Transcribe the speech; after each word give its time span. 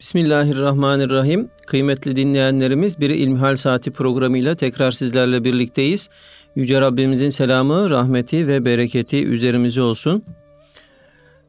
Bismillahirrahmanirrahim. 0.00 1.50
Kıymetli 1.66 2.16
dinleyenlerimiz 2.16 3.00
bir 3.00 3.10
İlmihal 3.10 3.56
Saati 3.56 3.90
programıyla 3.90 4.54
tekrar 4.54 4.90
sizlerle 4.90 5.44
birlikteyiz. 5.44 6.08
Yüce 6.56 6.80
Rabbimizin 6.80 7.28
selamı, 7.28 7.90
rahmeti 7.90 8.48
ve 8.48 8.64
bereketi 8.64 9.26
üzerimize 9.26 9.82
olsun. 9.82 10.22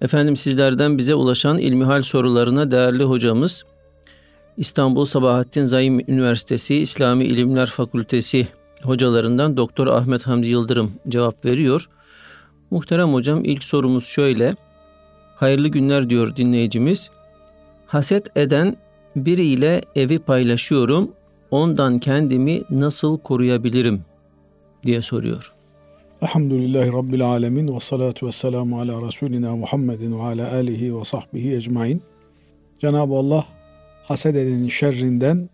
Efendim 0.01 0.37
sizlerden 0.37 0.97
bize 0.97 1.15
ulaşan 1.15 1.57
İlmihal 1.57 2.01
sorularına 2.01 2.71
değerli 2.71 3.03
hocamız 3.03 3.63
İstanbul 4.57 5.05
Sabahattin 5.05 5.65
Zaim 5.65 5.99
Üniversitesi 5.99 6.75
İslami 6.75 7.25
İlimler 7.25 7.67
Fakültesi 7.67 8.47
hocalarından 8.83 9.57
Doktor 9.57 9.87
Ahmet 9.87 10.27
Hamdi 10.27 10.47
Yıldırım 10.47 10.93
cevap 11.09 11.45
veriyor. 11.45 11.89
Muhterem 12.71 13.13
hocam 13.13 13.45
ilk 13.45 13.63
sorumuz 13.63 14.05
şöyle. 14.05 14.55
Hayırlı 15.35 15.67
günler 15.67 16.09
diyor 16.09 16.35
dinleyicimiz. 16.35 17.09
Haset 17.91 18.37
eden 18.37 18.75
biriyle 19.15 19.81
evi 19.95 20.19
paylaşıyorum. 20.19 21.11
Ondan 21.51 21.99
kendimi 21.99 22.61
nasıl 22.69 23.17
koruyabilirim 23.17 24.01
diye 24.85 25.01
soruyor. 25.01 25.53
Elhamdülillahi 26.21 26.93
Rabbil 26.93 27.25
Alemin 27.25 27.75
ve 27.75 27.79
salatu 27.79 28.27
ve 28.27 28.31
selamu 28.31 28.79
ala 28.79 29.07
Resulina 29.07 29.55
Muhammedin 29.55 30.19
ve 30.19 30.23
ala 30.23 30.53
alihi 30.53 30.99
ve 30.99 31.05
sahbihi 31.05 31.55
ecmain. 31.55 32.01
Cenab-ı 32.79 33.13
Allah 33.13 33.45
haset 34.03 34.35
edenin 34.35 34.69
şerrinden 34.69 35.49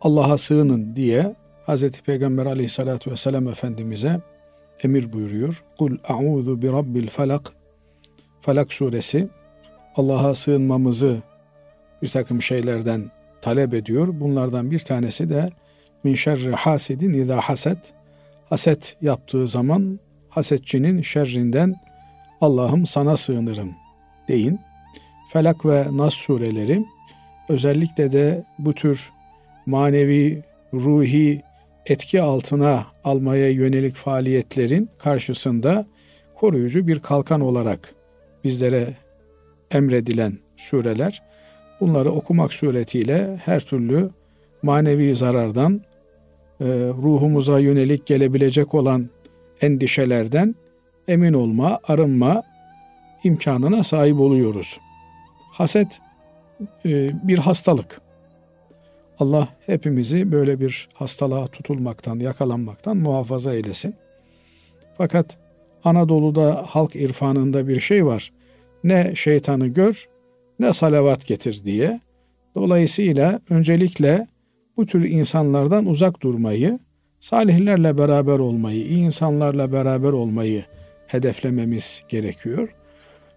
Allah'a 0.00 0.38
sığının 0.38 0.96
diye 0.96 1.34
Hz. 1.68 1.90
Peygamber 1.90 2.46
aleyhissalatu 2.46 3.10
vesselam 3.10 3.48
Efendimiz'e 3.48 4.20
emir 4.82 5.12
buyuruyor. 5.12 5.64
Kul 5.78 5.96
a'udhu 6.08 6.62
bi 6.62 6.72
rabbil 6.72 7.06
felak 7.06 7.52
Felak 8.40 8.72
suresi 8.72 9.28
Allah'a 9.96 10.34
sığınmamızı 10.34 11.22
bir 12.02 12.08
takım 12.08 12.42
şeylerden 12.42 13.10
talep 13.42 13.74
ediyor. 13.74 14.08
Bunlardan 14.20 14.70
bir 14.70 14.78
tanesi 14.78 15.28
de 15.28 15.50
min 16.04 16.14
şerri 16.14 16.52
hasidin 16.52 17.12
idâ 17.12 17.40
haset. 17.40 17.92
Haset 18.48 18.96
yaptığı 19.00 19.48
zaman 19.48 20.00
hasetçinin 20.28 21.02
şerrinden 21.02 21.74
Allah'ım 22.40 22.86
sana 22.86 23.16
sığınırım 23.16 23.74
deyin. 24.28 24.60
Felak 25.32 25.66
ve 25.66 25.86
Nas 25.92 26.14
sureleri 26.14 26.84
özellikle 27.48 28.12
de 28.12 28.44
bu 28.58 28.74
tür 28.74 29.10
manevi, 29.66 30.42
ruhi 30.74 31.42
etki 31.86 32.22
altına 32.22 32.86
almaya 33.04 33.50
yönelik 33.50 33.94
faaliyetlerin 33.94 34.90
karşısında 34.98 35.86
koruyucu 36.34 36.86
bir 36.86 36.98
kalkan 36.98 37.40
olarak 37.40 37.94
bizlere 38.44 38.94
emredilen 39.70 40.38
sureler. 40.56 41.22
Bunları 41.80 42.12
okumak 42.12 42.52
suretiyle 42.52 43.36
her 43.44 43.60
türlü 43.60 44.10
manevi 44.62 45.14
zarardan, 45.14 45.80
e, 46.60 46.64
ruhumuza 47.02 47.58
yönelik 47.58 48.06
gelebilecek 48.06 48.74
olan 48.74 49.10
endişelerden 49.60 50.54
emin 51.08 51.32
olma, 51.32 51.78
arınma 51.88 52.42
imkanına 53.24 53.84
sahip 53.84 54.20
oluyoruz. 54.20 54.80
Haset 55.52 56.00
e, 56.84 57.10
bir 57.28 57.38
hastalık. 57.38 58.00
Allah 59.18 59.48
hepimizi 59.66 60.32
böyle 60.32 60.60
bir 60.60 60.88
hastalığa 60.94 61.46
tutulmaktan, 61.46 62.18
yakalanmaktan 62.18 62.96
muhafaza 62.96 63.54
eylesin. 63.54 63.94
Fakat 64.98 65.38
Anadolu'da 65.84 66.64
halk 66.68 66.96
irfanında 66.96 67.68
bir 67.68 67.80
şey 67.80 68.06
var. 68.06 68.32
Ne 68.84 69.14
şeytanı 69.14 69.66
gör 69.66 70.08
ne 70.58 70.72
salavat 70.72 71.26
getir 71.26 71.64
diye. 71.64 72.00
Dolayısıyla 72.54 73.40
öncelikle 73.50 74.26
bu 74.76 74.86
tür 74.86 75.08
insanlardan 75.08 75.86
uzak 75.86 76.22
durmayı, 76.22 76.78
salihlerle 77.20 77.98
beraber 77.98 78.38
olmayı, 78.38 78.86
iyi 78.86 78.98
insanlarla 78.98 79.72
beraber 79.72 80.12
olmayı 80.12 80.64
hedeflememiz 81.06 82.02
gerekiyor. 82.08 82.68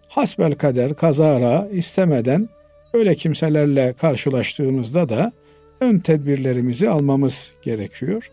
Hasbel 0.07 0.55
kader, 0.55 0.95
kazara, 0.95 1.67
istemeden 1.71 2.49
öyle 2.93 3.15
kimselerle 3.15 3.93
karşılaştığımızda 3.93 5.09
da 5.09 5.31
ön 5.79 5.99
tedbirlerimizi 5.99 6.89
almamız 6.89 7.53
gerekiyor. 7.61 8.31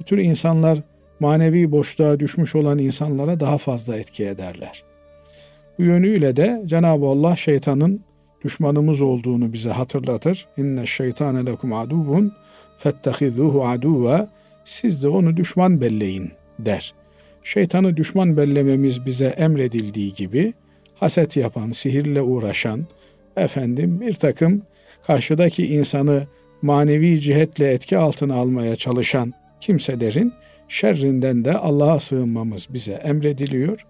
Bu 0.00 0.04
tür 0.04 0.18
insanlar 0.18 0.78
manevi 1.20 1.72
boşluğa 1.72 2.20
düşmüş 2.20 2.54
olan 2.54 2.78
insanlara 2.78 3.40
daha 3.40 3.58
fazla 3.58 3.96
etki 3.96 4.24
ederler. 4.24 4.84
Bu 5.78 5.82
yönüyle 5.82 6.36
de 6.36 6.62
Cenab-ı 6.66 7.06
Allah 7.06 7.36
şeytanın 7.36 8.00
düşmanımız 8.44 9.02
olduğunu 9.02 9.52
bize 9.52 9.70
hatırlatır. 9.70 10.46
İnne 10.56 10.86
şeytane 10.86 11.46
lekum 11.46 11.72
aduvun 11.72 12.32
fettehizuhu 12.76 13.66
aduva 13.66 14.28
siz 14.64 15.02
de 15.02 15.08
onu 15.08 15.36
düşman 15.36 15.80
belleyin 15.80 16.30
der. 16.58 16.94
Şeytanı 17.44 17.96
düşman 17.96 18.36
bellememiz 18.36 19.06
bize 19.06 19.26
emredildiği 19.26 20.12
gibi 20.12 20.52
haset 20.94 21.36
yapan, 21.36 21.70
sihirle 21.70 22.22
uğraşan, 22.22 22.86
efendim 23.36 24.00
bir 24.00 24.14
takım 24.14 24.62
karşıdaki 25.06 25.66
insanı 25.66 26.26
manevi 26.62 27.20
cihetle 27.20 27.70
etki 27.70 27.98
altına 27.98 28.34
almaya 28.34 28.76
çalışan 28.76 29.32
kimselerin 29.60 30.32
şerrinden 30.68 31.44
de 31.44 31.54
Allah'a 31.54 32.00
sığınmamız 32.00 32.68
bize 32.70 32.92
emrediliyor. 32.92 33.86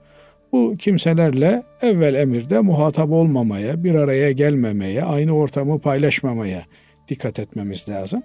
Bu 0.53 0.77
kimselerle 0.77 1.63
evvel 1.83 2.15
emirde 2.15 2.61
muhatap 2.61 3.11
olmamaya, 3.11 3.85
bir 3.85 3.95
araya 3.95 4.33
gelmemeye, 4.33 5.05
aynı 5.05 5.37
ortamı 5.37 5.79
paylaşmamaya 5.79 6.65
dikkat 7.09 7.39
etmemiz 7.39 7.89
lazım. 7.89 8.23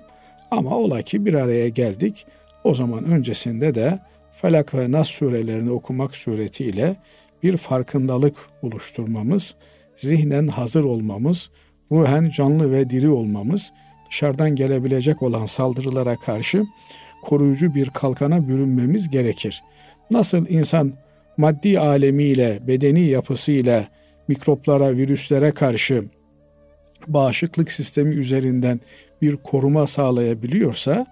Ama 0.51 0.77
ola 0.77 1.01
ki 1.01 1.25
bir 1.25 1.33
araya 1.33 1.69
geldik. 1.69 2.25
O 2.63 2.73
zaman 2.73 3.03
öncesinde 3.03 3.75
de 3.75 3.99
Felak 4.31 4.73
ve 4.73 4.91
Nas 4.91 5.07
surelerini 5.07 5.71
okumak 5.71 6.15
suretiyle 6.15 6.95
bir 7.43 7.57
farkındalık 7.57 8.35
oluşturmamız, 8.61 9.55
zihnen 9.97 10.47
hazır 10.47 10.83
olmamız, 10.83 11.49
ruhen 11.91 12.29
canlı 12.29 12.71
ve 12.71 12.89
diri 12.89 13.09
olmamız, 13.09 13.73
dışarıdan 14.09 14.55
gelebilecek 14.55 15.21
olan 15.21 15.45
saldırılara 15.45 16.15
karşı 16.15 16.63
koruyucu 17.23 17.75
bir 17.75 17.89
kalkana 17.89 18.47
bürünmemiz 18.47 19.09
gerekir. 19.09 19.63
Nasıl 20.11 20.47
insan 20.49 20.93
maddi 21.37 21.79
alemiyle, 21.79 22.59
bedeni 22.67 23.01
yapısıyla 23.01 23.87
mikroplara, 24.27 24.97
virüslere 24.97 25.51
karşı 25.51 26.03
bağışıklık 27.07 27.71
sistemi 27.71 28.15
üzerinden 28.15 28.79
bir 29.21 29.35
koruma 29.35 29.87
sağlayabiliyorsa, 29.87 31.05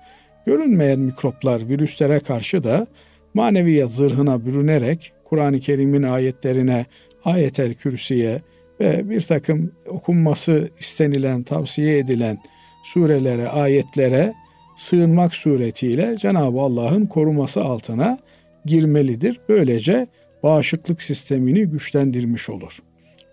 görünmeyen 0.46 1.00
mikroplar, 1.00 1.70
virüslere 1.70 2.20
karşı 2.20 2.64
da 2.64 2.88
maneviyat 3.34 3.92
zırhına 3.92 4.46
bürünerek 4.46 5.14
Kur'an-ı 5.24 5.60
Kerim'in 5.60 6.04
ayetlerine, 6.04 6.86
ayetel 7.26 7.74
kürsüye 7.74 8.42
ve 8.80 9.10
bir 9.10 9.22
takım 9.22 9.72
okunması 9.88 10.70
istenilen, 10.80 11.44
tavsiye 11.44 11.98
edilen 11.98 12.38
surelere, 12.84 13.48
ayetlere 13.48 14.34
sığınmak 14.76 15.36
suretiyle 15.36 16.18
Cenab-ı 16.18 16.60
Allah'ın 16.60 17.06
koruması 17.06 17.64
altına 17.64 18.18
girmelidir. 18.66 19.40
Böylece 19.50 20.08
bağışıklık 20.44 21.02
sistemini 21.02 21.66
güçlendirmiş 21.66 22.50
olur. 22.50 22.80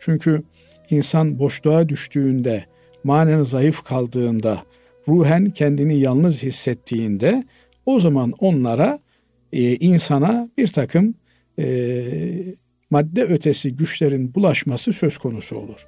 Çünkü 0.01 0.43
insan 0.91 1.39
boşluğa 1.39 1.89
düştüğünde, 1.89 2.65
manen 3.05 3.43
zayıf 3.43 3.85
kaldığında, 3.85 4.63
ruhen 5.09 5.51
kendini 5.51 5.99
yalnız 5.99 6.43
hissettiğinde 6.43 7.45
o 7.87 8.01
zaman 8.01 8.33
onlara, 8.39 8.99
e, 9.53 9.77
insana 9.77 10.49
bir 10.59 10.69
takım 10.69 11.15
e, 11.59 12.05
madde 12.91 13.23
ötesi 13.23 13.77
güçlerin 13.77 14.35
bulaşması 14.35 14.93
söz 14.93 15.19
konusu 15.19 15.57
olur. 15.57 15.87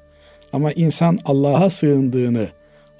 Ama 0.52 0.72
insan 0.72 1.18
Allah'a 1.24 1.70
sığındığını, 1.70 2.48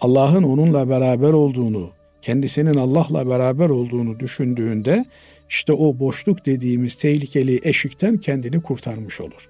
Allah'ın 0.00 0.42
onunla 0.42 0.88
beraber 0.88 1.32
olduğunu, 1.32 1.90
kendisinin 2.22 2.74
Allah'la 2.74 3.28
beraber 3.28 3.68
olduğunu 3.68 4.20
düşündüğünde 4.20 5.04
işte 5.48 5.72
o 5.72 5.98
boşluk 5.98 6.46
dediğimiz 6.46 6.94
tehlikeli 6.94 7.60
eşikten 7.62 8.16
kendini 8.16 8.62
kurtarmış 8.62 9.20
olur. 9.20 9.48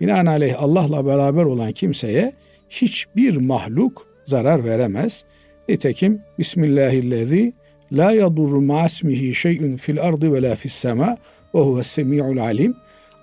Binaenaleyh 0.00 0.62
Allah'la 0.62 1.06
beraber 1.06 1.42
olan 1.42 1.72
kimseye 1.72 2.32
hiçbir 2.70 3.36
mahluk 3.36 4.06
zarar 4.24 4.64
veremez. 4.64 5.24
Nitekim 5.68 6.20
Bismillahirrahmanirrahim 6.38 7.52
la 7.92 8.12
yadurru 8.12 8.60
ma'asmihi 8.60 9.34
şey'un 9.34 9.76
fil 9.76 10.02
ardı 10.02 10.32
ve 10.32 10.42
la 10.42 10.54
fis 10.54 10.72
sema 10.72 11.16
ve 11.54 11.58
huves 11.58 11.86
semi'ul 11.86 12.38
alim. 12.38 12.76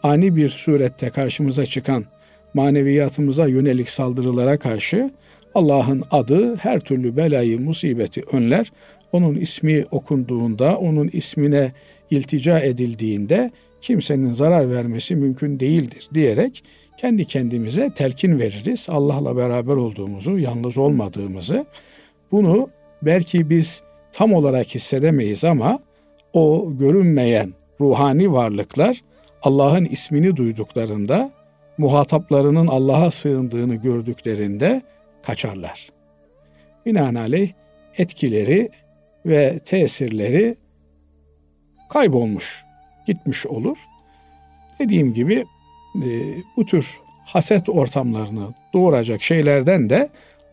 Ani 0.04 0.36
bir 0.36 0.50
surette 0.50 1.10
karşımıza 1.10 1.66
çıkan 1.66 2.06
maneviyatımıza 2.54 3.48
yönelik 3.48 3.90
saldırılara 3.90 4.58
karşı 4.58 5.12
Allah'ın 5.56 6.04
adı 6.12 6.56
her 6.56 6.80
türlü 6.80 7.18
belayı, 7.18 7.60
musibeti 7.60 8.24
önler. 8.31 8.72
Onun 9.12 9.36
ismi 9.36 9.86
okunduğunda, 9.92 10.78
onun 10.78 11.08
ismine 11.08 11.72
iltica 12.12 12.60
edildiğinde 12.60 13.52
kimsenin 13.81 14.31
zarar 14.31 14.69
vermesi 14.69 15.16
mümkün 15.16 15.60
değildir 15.60 16.08
diyerek 16.13 16.63
kendi 16.98 17.25
kendimize 17.25 17.90
telkin 17.96 18.40
veririz. 18.40 18.88
Allah'la 18.90 19.38
beraber 19.38 19.75
olduğumuzu, 19.75 20.38
yalnız 20.38 20.78
olmadığımızı. 20.78 21.66
Bunu 22.31 22.69
belki 23.02 23.50
biz 23.50 23.84
tam 24.13 24.34
olarak 24.34 24.68
hissedemeyiz 24.68 25.46
ama 25.46 25.80
o 26.34 26.72
görünmeyen 26.80 27.54
ruhani 27.81 28.34
varlıklar 28.34 29.02
Allah'ın 29.44 29.86
ismini 29.86 30.36
duyduklarında, 30.36 31.31
muhataplarının 31.78 32.68
Allah'a 32.68 33.12
sığındığını 33.12 33.75
gördüklerinde 33.75 34.81
kaçarlar. 35.24 35.90
Binaenaleyh 36.86 37.52
etkileri 37.98 38.69
ve 39.26 39.60
tesirleri 39.60 40.56
kaybolmuş, 41.90 42.64
gitmiş 43.08 43.46
olur. 43.46 43.78
Dediğim 44.80 45.14
gibi 45.14 45.46
e, 45.96 46.08
bu 46.58 46.66
tür 46.66 47.00
haset 47.26 47.70
ortamlarını 47.70 48.54
doğuracak 48.74 49.22
şeylerden 49.22 49.90
de 49.90 50.10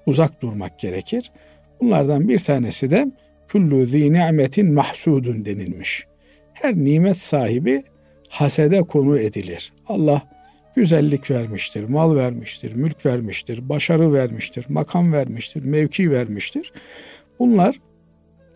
uzak 0.06 0.42
durmak 0.42 0.78
gerekir. 0.78 1.32
Bunlardan 1.80 2.28
bir 2.28 2.38
tanesi 2.38 2.90
de 2.90 3.06
kullu 3.52 3.86
zi 3.86 4.12
ni'metin 4.12 4.74
mahsudun 4.74 5.44
denilmiş. 5.44 6.06
Her 6.52 6.74
nimet 6.74 7.16
sahibi 7.16 7.82
hasede 8.28 8.82
konu 8.82 9.18
edilir. 9.18 9.72
Allah 9.86 10.22
güzellik 10.76 11.30
vermiştir, 11.30 11.84
mal 11.84 12.16
vermiştir, 12.16 12.74
mülk 12.74 13.06
vermiştir, 13.06 13.68
başarı 13.68 14.12
vermiştir, 14.12 14.64
makam 14.68 15.12
vermiştir, 15.12 15.64
mevki 15.64 16.10
vermiştir. 16.10 16.72
Bunlar 17.38 17.76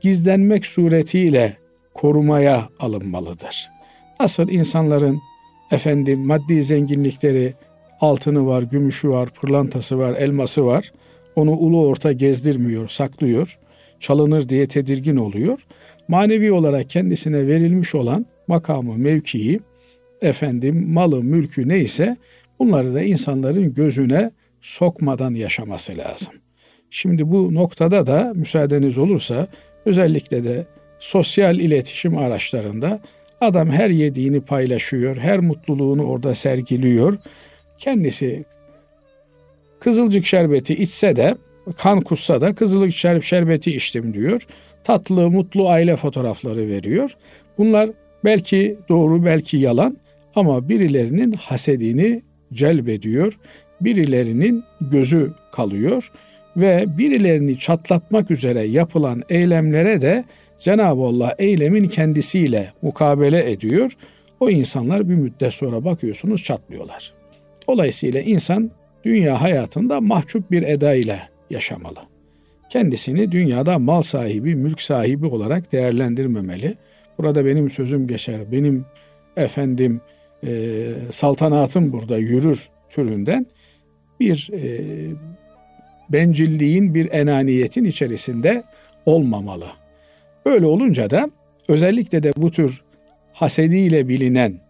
gizlenmek 0.03 0.67
suretiyle 0.67 1.57
korumaya 1.95 2.69
alınmalıdır. 2.81 3.71
Nasıl 4.21 4.49
insanların 4.49 5.21
efendim 5.71 6.27
maddi 6.27 6.63
zenginlikleri 6.63 7.55
altını 8.01 8.47
var, 8.47 8.63
gümüşü 8.63 9.09
var, 9.09 9.31
pırlantası 9.31 9.99
var, 9.99 10.15
elması 10.19 10.67
var. 10.67 10.93
Onu 11.37 11.51
ulu 11.51 11.87
orta 11.87 12.13
gezdirmiyor, 12.13 12.89
saklıyor. 12.89 13.59
Çalınır 14.01 14.49
diye 14.49 14.67
tedirgin 14.67 15.17
oluyor. 15.17 15.67
Manevi 16.09 16.53
olarak 16.53 16.91
kendisine 16.91 17.47
verilmiş 17.47 17.95
olan 17.95 18.27
makamı, 18.49 18.97
mevkiyi, 18.97 19.61
efendim 20.23 20.93
malı, 20.93 21.23
mülkü 21.23 21.69
neyse 21.69 22.17
bunları 22.59 22.95
da 22.95 23.03
insanların 23.03 23.75
gözüne 23.75 24.31
sokmadan 24.61 25.35
yaşaması 25.35 25.99
lazım. 25.99 26.35
Şimdi 26.91 27.31
bu 27.31 27.55
noktada 27.55 28.07
da 28.07 28.33
müsaadeniz 28.35 28.99
olursa 28.99 29.49
özellikle 29.85 30.45
de 30.45 30.67
sosyal 30.99 31.59
iletişim 31.59 32.19
araçlarında 32.19 33.01
adam 33.41 33.71
her 33.71 33.91
yediğini 33.91 34.41
paylaşıyor, 34.41 35.17
her 35.17 35.41
mutluluğunu 35.41 36.05
orada 36.05 36.35
sergiliyor. 36.35 37.19
Kendisi 37.79 38.45
kızılcık 39.81 40.27
şerbeti 40.27 40.75
içse 40.75 41.17
de 41.17 41.35
kan 41.77 42.01
kussa 42.01 42.41
da 42.41 42.55
kızılcık 42.55 43.25
şerbeti 43.25 43.77
içtim 43.77 44.15
diyor. 44.15 44.47
Tatlı, 44.85 45.31
mutlu 45.31 45.69
aile 45.69 45.97
fotoğrafları 45.97 46.69
veriyor. 46.69 47.17
Bunlar 47.59 47.91
belki 48.25 48.79
doğru, 48.89 49.25
belki 49.25 49.57
yalan 49.57 49.97
ama 50.35 50.69
birilerinin 50.69 51.33
hasedini 51.33 52.23
celbediyor. 52.53 53.39
Birilerinin 53.81 54.65
gözü 54.81 55.33
kalıyor 55.53 56.13
ve 56.57 56.99
birilerini 56.99 57.59
çatlatmak 57.59 58.31
üzere 58.31 58.63
yapılan 58.63 59.23
eylemlere 59.29 60.01
de 60.01 60.25
Cenab-ı 60.59 61.03
Allah 61.03 61.35
eylemin 61.39 61.89
kendisiyle 61.89 62.73
mukabele 62.83 63.51
ediyor. 63.51 63.93
O 64.41 64.51
insanlar 64.51 65.09
bir 65.09 65.15
müddet 65.15 65.53
sonra 65.53 65.85
bakıyorsunuz 65.85 66.45
çatlıyorlar. 66.45 67.13
Dolayısıyla 67.69 68.21
insan 68.21 68.71
dünya 69.05 69.41
hayatında 69.41 70.01
mahcup 70.01 70.51
bir 70.51 70.63
eda 70.63 70.95
ile 70.95 71.19
yaşamalı. 71.51 71.99
Kendisini 72.71 73.33
dünyada 73.33 73.79
mal 73.79 74.03
sahibi, 74.03 74.55
mülk 74.55 74.83
sahibi 74.83 75.27
olarak 75.27 75.73
değerlendirmemeli. 75.73 76.75
Burada 77.19 77.47
benim 77.47 77.71
sözüm 77.71 78.07
geçer, 78.07 78.53
benim 78.53 78.85
efendim 79.37 80.01
e, 80.47 80.85
saltanatım 81.11 81.93
burada 81.93 82.19
yürür 82.19 82.69
türünden 82.91 83.47
bir 84.21 84.51
e, 84.53 84.81
bencilliğin, 86.13 86.95
bir 86.95 87.13
enaniyetin 87.13 87.85
içerisinde 87.85 88.63
olmamalı. 89.07 89.67
Böyle 90.47 90.67
olunca 90.67 91.11
da 91.11 91.31
özellikle 91.69 92.23
de 92.23 92.33
bu 92.37 92.51
tür 92.51 92.83
hasediyle 93.33 94.09
bilinen, 94.09 94.61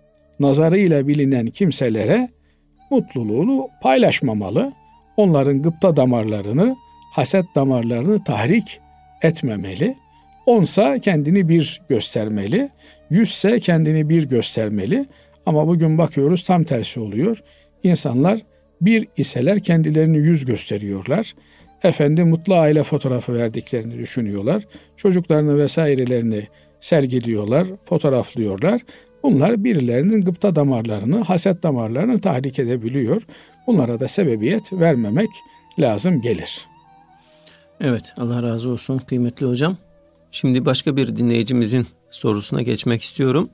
nazarıyla 0.41 1.09
bilinen 1.09 1.47
kimselere 1.47 2.29
mutluluğunu 2.91 3.69
paylaşmamalı. 3.83 4.73
Onların 5.17 5.63
gıpta 5.63 5.97
damarlarını, 5.97 6.77
haset 7.13 7.45
damarlarını 7.55 8.25
tahrik 8.25 8.81
etmemeli. 9.23 9.97
Onsa 10.47 10.99
kendini 10.99 11.49
bir 11.49 11.83
göstermeli. 11.89 12.69
Yüzse 13.11 13.61
kendini 13.61 14.09
bir 14.09 14.29
göstermeli. 14.29 15.07
Ama 15.47 15.69
bugün 15.69 15.99
bakıyoruz 15.99 16.45
tam 16.45 16.65
tersi 16.65 17.01
oluyor. 17.01 17.43
İnsanlar 17.83 18.41
bir 18.83 19.07
iseler 19.17 19.63
kendilerini 19.63 20.17
yüz 20.17 20.45
gösteriyorlar. 20.45 21.35
Efendi 21.83 22.25
mutlu 22.25 22.55
aile 22.55 22.83
fotoğrafı 22.83 23.35
verdiklerini 23.35 23.99
düşünüyorlar. 23.99 24.63
Çocuklarını 24.97 25.59
vesairelerini 25.59 26.47
sergiliyorlar, 26.81 27.67
fotoğraflıyorlar. 27.85 28.81
Bunlar 29.23 29.65
birilerinin 29.65 30.21
gıpta 30.21 30.57
damarlarını, 30.57 31.21
haset 31.21 31.63
damarlarını 31.63 32.21
tahrik 32.21 32.59
edebiliyor. 32.59 33.23
Bunlara 33.67 34.01
da 34.01 34.09
sebebiyet 34.09 34.73
vermemek 34.73 35.31
lazım 35.79 36.21
gelir. 36.21 36.67
Evet, 37.81 38.15
Allah 38.17 38.43
razı 38.43 38.71
olsun 38.71 38.99
kıymetli 38.99 39.47
hocam. 39.47 39.77
Şimdi 40.31 40.65
başka 40.65 40.97
bir 40.97 41.17
dinleyicimizin 41.17 41.87
sorusuna 42.11 42.63
geçmek 42.63 43.03
istiyorum. 43.03 43.51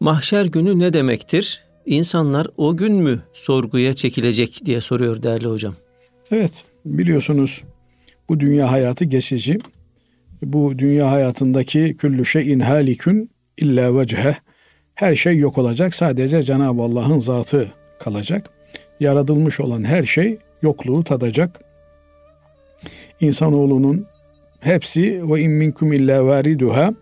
Mahşer 0.00 0.44
günü 0.44 0.78
ne 0.78 0.92
demektir? 0.92 1.63
İnsanlar 1.86 2.46
o 2.56 2.76
gün 2.76 2.92
mü 2.92 3.22
sorguya 3.32 3.94
çekilecek 3.94 4.60
diye 4.64 4.80
soruyor 4.80 5.22
değerli 5.22 5.46
hocam. 5.46 5.74
Evet, 6.30 6.64
biliyorsunuz 6.84 7.62
bu 8.28 8.40
dünya 8.40 8.72
hayatı 8.72 9.04
geçici. 9.04 9.58
Bu 10.42 10.78
dünya 10.78 11.10
hayatındaki 11.10 11.96
küllü 11.96 12.24
şeyin 12.24 12.60
halikün 12.60 13.30
illa 13.58 13.98
vechhe. 13.98 14.36
Her 14.94 15.14
şey 15.14 15.38
yok 15.38 15.58
olacak. 15.58 15.94
Sadece 15.94 16.42
Cenab-ı 16.42 16.82
Allah'ın 16.82 17.18
zatı 17.18 17.72
kalacak. 17.98 18.50
Yaratılmış 19.00 19.60
olan 19.60 19.84
her 19.84 20.02
şey 20.02 20.38
yokluğu 20.62 21.04
tadacak. 21.04 21.60
İnsanoğlunun 23.20 24.06
hepsi 24.60 25.32
ve 25.32 25.40
in 25.40 25.50
minkum 25.50 25.92
illa 25.92 26.26
variduha 26.26 26.94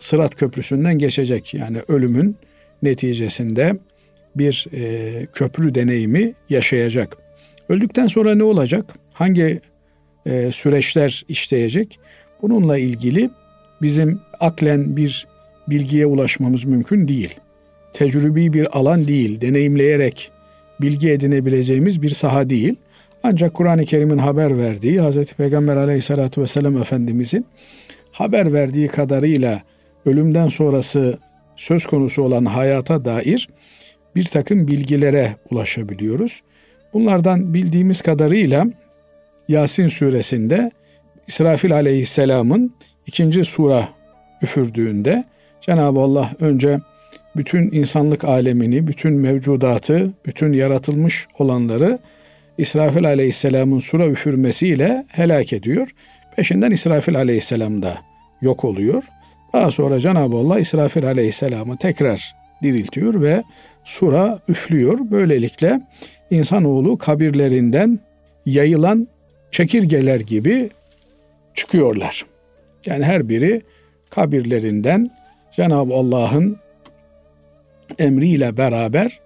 Sırat 0.00 0.34
Köprüsü'nden 0.34 0.98
geçecek. 0.98 1.54
Yani 1.54 1.78
ölümün 1.88 2.36
neticesinde 2.82 3.78
bir 4.36 4.66
e, 4.74 5.26
köprü 5.32 5.74
deneyimi 5.74 6.32
yaşayacak. 6.50 7.16
Öldükten 7.68 8.06
sonra 8.06 8.34
ne 8.34 8.44
olacak? 8.44 8.94
Hangi 9.12 9.60
e, 10.26 10.52
süreçler 10.52 11.24
işleyecek? 11.28 11.98
Bununla 12.42 12.78
ilgili 12.78 13.30
bizim 13.82 14.20
aklen 14.40 14.96
bir 14.96 15.26
bilgiye 15.68 16.06
ulaşmamız 16.06 16.64
mümkün 16.64 17.08
değil. 17.08 17.34
Tecrübi 17.92 18.52
bir 18.52 18.78
alan 18.78 19.08
değil, 19.08 19.40
deneyimleyerek 19.40 20.30
bilgi 20.80 21.10
edinebileceğimiz 21.10 22.02
bir 22.02 22.08
saha 22.08 22.50
değil. 22.50 22.74
Ancak 23.22 23.54
Kur'an-ı 23.54 23.84
Kerim'in 23.84 24.18
haber 24.18 24.58
verdiği 24.58 25.02
Hz. 25.02 25.32
Peygamber 25.32 25.76
aleyhissalatü 25.76 26.42
vesselam 26.42 26.76
Efendimizin 26.76 27.46
haber 28.12 28.52
verdiği 28.52 28.88
kadarıyla 28.88 29.62
ölümden 30.06 30.48
sonrası 30.48 31.18
söz 31.58 31.86
konusu 31.86 32.22
olan 32.22 32.44
hayata 32.44 33.04
dair 33.04 33.48
bir 34.16 34.24
takım 34.24 34.68
bilgilere 34.68 35.36
ulaşabiliyoruz. 35.50 36.42
Bunlardan 36.92 37.54
bildiğimiz 37.54 38.02
kadarıyla 38.02 38.66
Yasin 39.48 39.88
suresinde 39.88 40.70
İsrafil 41.26 41.74
aleyhisselamın 41.74 42.74
ikinci 43.06 43.44
sura 43.44 43.88
üfürdüğünde 44.42 45.24
Cenab-ı 45.60 46.00
Allah 46.00 46.30
önce 46.40 46.78
bütün 47.36 47.70
insanlık 47.72 48.24
alemini, 48.24 48.86
bütün 48.86 49.12
mevcudatı, 49.12 50.12
bütün 50.26 50.52
yaratılmış 50.52 51.26
olanları 51.38 51.98
İsrafil 52.58 53.06
aleyhisselamın 53.06 53.78
sura 53.78 54.06
üfürmesiyle 54.06 55.04
helak 55.08 55.52
ediyor. 55.52 55.88
Peşinden 56.36 56.70
İsrafil 56.70 57.16
aleyhisselam 57.16 57.82
da 57.82 57.98
yok 58.42 58.64
oluyor. 58.64 59.04
Daha 59.52 59.70
sonra 59.70 60.00
Cenab-ı 60.00 60.36
Allah 60.36 60.60
İsrafil 60.60 61.06
aleyhisselamı 61.06 61.76
tekrar 61.76 62.34
diriltiyor 62.62 63.22
ve 63.22 63.42
sura 63.84 64.38
üflüyor. 64.48 64.98
Böylelikle 65.10 65.80
insanoğlu 66.30 66.98
kabirlerinden 66.98 68.00
yayılan 68.46 69.08
çekirgeler 69.50 70.20
gibi 70.20 70.70
çıkıyorlar. 71.54 72.26
Yani 72.86 73.04
her 73.04 73.28
biri 73.28 73.62
kabirlerinden 74.10 75.10
Cenab-ı 75.56 75.94
Allah'ın 75.94 76.56
emriyle 77.98 78.56
beraber 78.56 79.20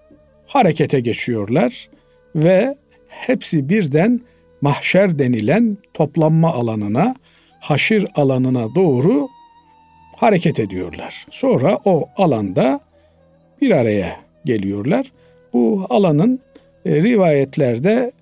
harekete 0.47 1.01
geçiyorlar 1.01 1.89
ve 2.35 2.75
hepsi 3.09 3.69
birden 3.69 4.21
mahşer 4.61 5.19
denilen 5.19 5.79
toplanma 5.95 6.53
alanına, 6.53 7.15
haşir 7.61 8.07
alanına 8.15 8.75
doğru 8.75 9.29
hareket 10.23 10.61
ediyorlar. 10.61 11.27
Sonra 11.31 11.79
o 11.85 12.09
alanda 12.17 12.81
bir 13.61 13.71
araya 13.71 14.21
geliyorlar. 14.45 15.13
Bu 15.53 15.87
alanın 15.91 16.41
e, 16.85 17.03
rivayetlerde 17.03 18.13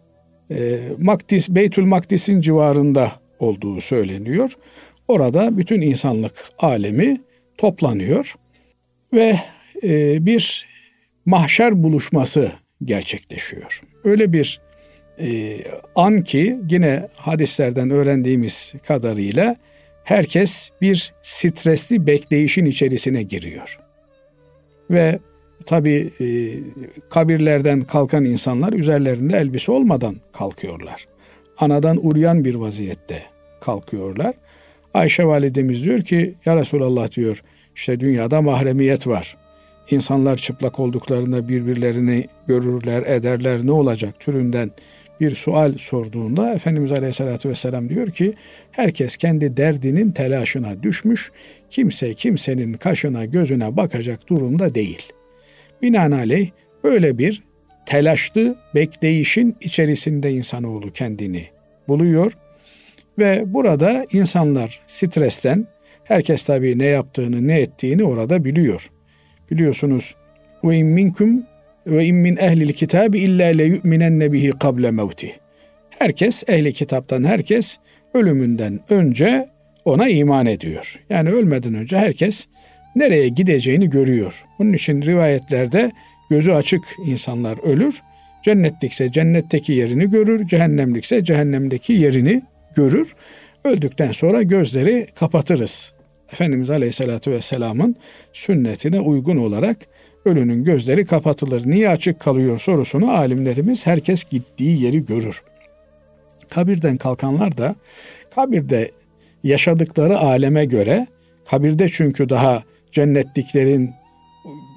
e, 0.50 0.78
Makdis, 0.98 1.48
Beytül 1.48 1.84
Makdis'in 1.84 2.40
civarında 2.40 3.12
olduğu 3.38 3.80
söyleniyor. 3.80 4.56
Orada 5.08 5.58
bütün 5.58 5.80
insanlık 5.80 6.32
alemi 6.58 7.20
toplanıyor 7.58 8.34
ve 9.12 9.34
e, 9.82 10.26
bir 10.26 10.68
mahşer 11.26 11.82
buluşması 11.82 12.52
gerçekleşiyor. 12.84 13.82
Öyle 14.04 14.32
bir 14.32 14.60
e, 15.20 15.56
an 15.94 16.24
ki 16.24 16.60
yine 16.70 17.08
hadislerden 17.16 17.90
öğrendiğimiz 17.90 18.74
kadarıyla 18.86 19.56
herkes 20.10 20.70
bir 20.80 21.12
stresli 21.22 22.06
bekleyişin 22.06 22.64
içerisine 22.64 23.22
giriyor. 23.22 23.78
Ve 24.90 25.18
tabi 25.66 26.10
e, 26.20 26.26
kabirlerden 27.10 27.80
kalkan 27.80 28.24
insanlar 28.24 28.72
üzerlerinde 28.72 29.36
elbise 29.36 29.72
olmadan 29.72 30.16
kalkıyorlar. 30.32 31.06
Anadan 31.58 32.06
uruyan 32.06 32.44
bir 32.44 32.54
vaziyette 32.54 33.22
kalkıyorlar. 33.60 34.34
Ayşe 34.94 35.26
validemiz 35.26 35.84
diyor 35.84 36.02
ki 36.02 36.34
ya 36.44 36.56
Resulallah 36.56 37.10
diyor 37.10 37.42
işte 37.74 38.00
dünyada 38.00 38.42
mahremiyet 38.42 39.06
var. 39.06 39.36
İnsanlar 39.90 40.36
çıplak 40.36 40.80
olduklarında 40.80 41.48
birbirlerini 41.48 42.26
görürler, 42.46 43.02
ederler 43.06 43.66
ne 43.66 43.72
olacak 43.72 44.20
türünden 44.20 44.70
bir 45.20 45.34
sual 45.34 45.74
sorduğunda 45.78 46.54
Efendimiz 46.54 46.92
Aleyhisselatü 46.92 47.48
Vesselam 47.48 47.88
diyor 47.88 48.10
ki 48.10 48.34
herkes 48.70 49.16
kendi 49.16 49.56
derdinin 49.56 50.10
telaşına 50.10 50.82
düşmüş, 50.82 51.32
kimse 51.70 52.14
kimsenin 52.14 52.72
kaşına 52.72 53.24
gözüne 53.24 53.76
bakacak 53.76 54.28
durumda 54.28 54.74
değil. 54.74 55.12
Binaenaleyh 55.82 56.50
böyle 56.84 57.18
bir 57.18 57.42
telaşlı 57.86 58.56
bekleyişin 58.74 59.56
içerisinde 59.60 60.32
insanoğlu 60.32 60.92
kendini 60.92 61.46
buluyor 61.88 62.32
ve 63.18 63.44
burada 63.46 64.06
insanlar 64.12 64.80
stresten 64.86 65.66
herkes 66.04 66.44
tabii 66.44 66.78
ne 66.78 66.84
yaptığını 66.84 67.48
ne 67.48 67.60
ettiğini 67.60 68.04
orada 68.04 68.44
biliyor. 68.44 68.90
Biliyorsunuz 69.50 70.14
ve 70.64 70.76
in 70.76 70.86
minkum 70.86 71.46
ve 71.86 72.04
in 72.04 72.16
min 72.16 72.36
ehlil 72.36 72.72
kitabi 72.72 73.18
illa 73.18 73.44
le 73.44 73.64
yu'minenne 73.64 74.32
bihi 74.32 74.50
kable 74.50 74.90
mevti. 74.90 75.32
Herkes 75.98 76.44
ehli 76.48 76.72
kitaptan 76.72 77.24
herkes 77.24 77.78
ölümünden 78.14 78.80
önce 78.90 79.48
ona 79.84 80.08
iman 80.08 80.46
ediyor. 80.46 81.00
Yani 81.10 81.30
ölmeden 81.30 81.74
önce 81.74 81.98
herkes 81.98 82.46
nereye 82.96 83.28
gideceğini 83.28 83.90
görüyor. 83.90 84.44
Bunun 84.58 84.72
için 84.72 85.02
rivayetlerde 85.02 85.90
gözü 86.30 86.52
açık 86.52 86.84
insanlar 87.06 87.58
ölür. 87.58 88.02
Cennetlikse 88.42 89.12
cennetteki 89.12 89.72
yerini 89.72 90.10
görür, 90.10 90.46
cehennemlikse 90.46 91.24
cehennemdeki 91.24 91.92
yerini 91.92 92.42
görür. 92.76 93.14
Öldükten 93.64 94.12
sonra 94.12 94.42
gözleri 94.42 95.06
kapatırız. 95.14 95.92
Efendimiz 96.32 96.70
Aleyhisselatü 96.70 97.30
Vesselam'ın 97.30 97.96
sünnetine 98.32 99.00
uygun 99.00 99.36
olarak 99.36 99.76
ölünün 100.24 100.64
gözleri 100.64 101.06
kapatılır. 101.06 101.66
Niye 101.66 101.88
açık 101.88 102.20
kalıyor 102.20 102.58
sorusunu 102.58 103.10
alimlerimiz 103.10 103.86
herkes 103.86 104.24
gittiği 104.24 104.82
yeri 104.82 105.06
görür. 105.06 105.42
Kabirden 106.48 106.96
kalkanlar 106.96 107.58
da 107.58 107.74
kabirde 108.34 108.90
yaşadıkları 109.42 110.18
aleme 110.18 110.64
göre 110.64 111.06
kabirde 111.50 111.88
çünkü 111.88 112.28
daha 112.28 112.62
cennetliklerin 112.92 113.90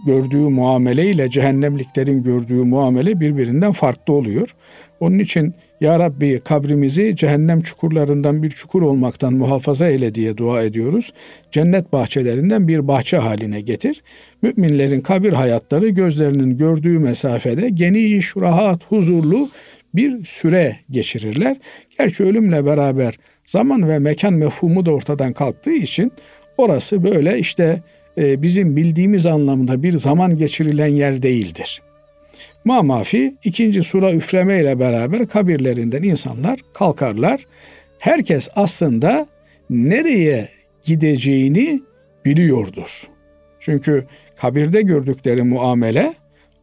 gördüğü 0.06 0.38
muamele 0.38 1.10
ile 1.10 1.30
cehennemliklerin 1.30 2.24
gördüğü 2.24 2.64
muamele 2.64 3.20
birbirinden 3.20 3.72
farklı 3.72 4.14
oluyor. 4.14 4.56
Onun 5.00 5.20
için 5.20 5.54
Ya 5.82 6.00
Rabbi 6.00 6.42
kabrimizi 6.46 7.16
cehennem 7.16 7.62
çukurlarından 7.62 8.44
bir 8.44 8.50
çukur 8.50 8.82
olmaktan 8.82 9.34
muhafaza 9.34 9.88
eyle 9.88 10.16
diye 10.16 10.38
dua 10.38 10.64
ediyoruz. 10.64 11.14
Cennet 11.52 11.94
bahçelerinden 11.94 12.68
bir 12.68 12.88
bahçe 12.88 13.18
haline 13.18 13.62
getir. 13.62 14.04
Müminlerin 14.42 15.02
kabir 15.02 15.34
hayatları 15.34 15.90
gözlerinin 15.90 16.58
gördüğü 16.58 17.00
mesafede 17.00 17.70
geniş, 17.70 18.38
rahat, 18.38 18.84
huzurlu 18.92 19.50
bir 19.96 20.26
süre 20.26 20.76
geçirirler. 20.92 21.58
Gerçi 21.98 22.24
ölümle 22.24 22.66
beraber 22.66 23.18
zaman 23.46 23.90
ve 23.90 24.00
mekan 24.00 24.34
mefhumu 24.34 24.86
da 24.86 24.92
ortadan 24.92 25.34
kalktığı 25.34 25.74
için 25.74 26.12
orası 26.58 27.04
böyle 27.04 27.40
işte 27.40 27.82
e, 28.18 28.42
bizim 28.42 28.76
bildiğimiz 28.76 29.26
anlamda 29.26 29.84
bir 29.84 29.98
zaman 29.98 30.38
geçirilen 30.38 30.88
yer 30.88 31.24
değildir. 31.24 31.82
Mamafi 32.66 33.34
ikinci 33.44 33.84
sura 33.84 34.14
üfleme 34.14 34.62
ile 34.62 34.80
beraber 34.80 35.28
kabirlerinden 35.28 36.04
insanlar 36.04 36.60
kalkarlar. 36.74 37.46
Herkes 38.00 38.50
aslında 38.56 39.28
nereye 39.70 40.50
gideceğini 40.84 41.82
biliyordur. 42.26 43.08
Çünkü 43.60 44.06
kabirde 44.36 44.82
gördükleri 44.82 45.44
muamele 45.44 46.14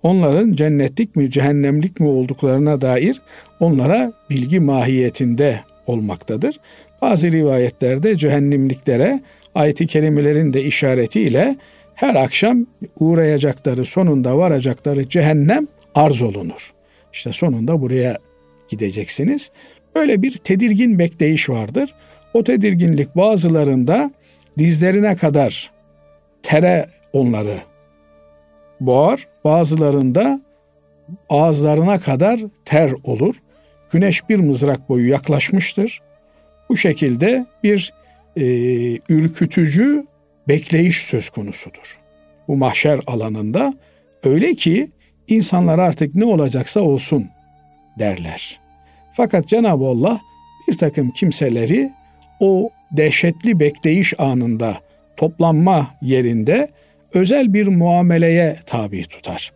onların 0.03 0.53
cennetlik 0.53 1.17
mi 1.17 1.31
cehennemlik 1.31 2.01
mi 2.01 2.09
olduklarına 2.09 2.81
dair 2.81 3.23
onlara 3.61 4.13
bilgi 4.31 4.61
mahiyetinde 4.61 5.61
olmaktadır. 5.87 6.61
Bazı 7.03 7.33
rivayetlerde 7.33 8.17
cehennemliklere 8.17 9.21
ayet-i 9.55 9.87
kerimelerin 9.87 10.53
de 10.53 10.65
işaretiyle 10.65 11.57
her 11.95 12.15
akşam 12.15 12.67
uğrayacakları, 12.99 13.85
sonunda 13.85 14.39
varacakları 14.39 15.09
cehennem 15.09 15.69
arz 15.95 16.23
olunur. 16.23 16.73
İşte 17.13 17.33
sonunda 17.33 17.81
buraya 17.81 18.19
gideceksiniz. 18.69 19.51
Böyle 19.95 20.23
bir 20.23 20.37
tedirgin 20.37 20.99
bekleyiş 20.99 21.51
vardır. 21.51 21.95
O 22.35 22.45
tedirginlik 22.45 23.17
bazılarında 23.17 24.11
dizlerine 24.59 25.17
kadar 25.17 25.71
tere 26.43 26.87
onları 27.13 27.59
boğar. 28.81 29.27
Bazılarında 29.45 30.41
ağızlarına 31.29 31.99
kadar 31.99 32.41
ter 32.65 32.93
olur. 33.05 33.35
Güneş 33.91 34.29
bir 34.29 34.37
mızrak 34.37 34.89
boyu 34.89 35.09
yaklaşmıştır. 35.09 36.01
Bu 36.69 36.77
şekilde 36.77 37.47
bir 37.63 37.93
e, 38.37 38.45
ürkütücü 39.09 40.07
bekleyiş 40.49 41.03
söz 41.03 41.31
konusudur. 41.31 42.01
Bu 42.49 42.57
mahşer 42.57 43.01
alanında 43.07 43.75
öyle 44.23 44.55
ki 44.55 44.91
insanlar 45.29 45.79
artık 45.79 46.15
ne 46.15 46.25
olacaksa 46.25 46.81
olsun 46.81 47.27
derler. 47.99 48.61
Fakat 49.13 49.49
Cenab-ı 49.49 49.85
Allah 49.85 50.21
bir 50.69 50.75
takım 50.75 51.11
kimseleri 51.11 51.91
o 52.41 52.71
dehşetli 52.93 53.61
bekleyiş 53.61 54.21
anında 54.21 54.77
toplanma 55.17 55.95
yerinde 56.03 56.69
özel 57.15 57.55
bir 57.55 57.67
muameleye 57.67 58.57
tabi 58.67 59.05
tutar. 59.05 59.53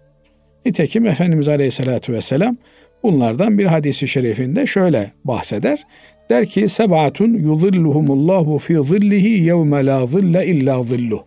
Nitekim 0.66 1.06
Efendimiz 1.06 1.48
Aleyhisselatü 1.48 2.12
Vesselam 2.12 2.56
bunlardan 3.02 3.58
bir 3.58 3.64
hadisi 3.64 4.08
şerifinde 4.08 4.66
şöyle 4.66 5.10
bahseder. 5.24 5.86
Der 6.30 6.46
ki 6.46 6.68
sebatun 6.68 7.34
yuzilluhumullahu 7.34 8.58
fi 8.58 8.82
zillihi 8.82 9.44
yevme 9.44 9.86
la 9.86 10.06
zille 10.06 10.46
illa 10.46 10.82
zilluh. 10.82 11.22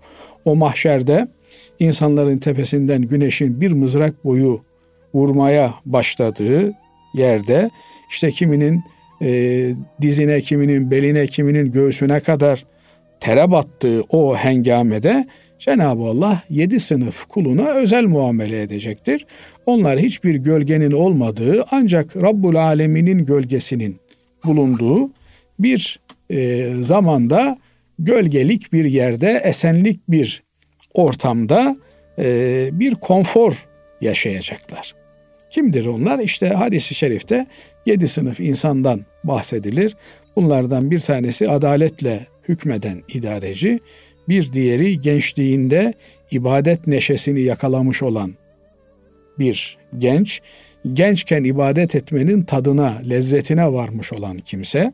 O 0.45 0.55
mahşerde 0.55 1.27
insanların 1.79 2.37
tepesinden 2.37 3.01
güneşin 3.01 3.61
bir 3.61 3.71
mızrak 3.71 4.25
boyu 4.25 4.61
vurmaya 5.13 5.73
başladığı 5.85 6.73
yerde 7.13 7.69
işte 8.09 8.31
kiminin 8.31 8.83
e, 9.21 9.69
dizine, 10.01 10.41
kiminin 10.41 10.91
beline, 10.91 11.27
kiminin 11.27 11.71
göğsüne 11.71 12.19
kadar 12.19 12.65
tere 13.19 13.51
battığı 13.51 14.01
o 14.09 14.35
hengamede 14.35 15.25
Cenab-ı 15.59 16.03
Allah 16.03 16.43
yedi 16.49 16.79
sınıf 16.79 17.25
kuluna 17.25 17.69
özel 17.69 18.03
muamele 18.03 18.61
edecektir. 18.61 19.25
Onlar 19.65 19.99
hiçbir 19.99 20.35
gölgenin 20.35 20.91
olmadığı 20.91 21.65
ancak 21.71 22.15
Rabbul 22.15 22.55
Alemin'in 22.55 23.25
gölgesinin 23.25 23.99
bulunduğu 24.47 25.11
bir 25.59 25.99
e, 26.29 26.67
zamanda 26.73 27.57
gölgelik 27.99 28.73
bir 28.73 28.85
yerde, 28.85 29.41
esenlik 29.43 29.99
bir 30.09 30.43
ortamda 30.93 31.77
e, 32.19 32.69
bir 32.71 32.95
konfor 32.95 33.67
yaşayacaklar. 34.01 34.95
Kimdir 35.49 35.85
onlar? 35.85 36.19
İşte 36.19 36.49
hadisi 36.49 36.95
şerifte 36.95 37.47
yedi 37.85 38.07
sınıf 38.07 38.39
insandan 38.39 39.05
bahsedilir. 39.23 39.95
Bunlardan 40.35 40.91
bir 40.91 40.99
tanesi 40.99 41.49
adaletle 41.49 42.27
hükmeden 42.49 43.03
idareci, 43.13 43.79
bir 44.29 44.53
diğeri 44.53 45.01
gençliğinde 45.01 45.93
ibadet 46.31 46.87
neşesini 46.87 47.41
yakalamış 47.41 48.03
olan 48.03 48.33
bir 49.39 49.77
genç, 49.97 50.41
gençken 50.93 51.43
ibadet 51.43 51.95
etmenin 51.95 52.41
tadına, 52.41 53.01
lezzetine 53.09 53.73
varmış 53.73 54.13
olan 54.13 54.37
kimse, 54.37 54.93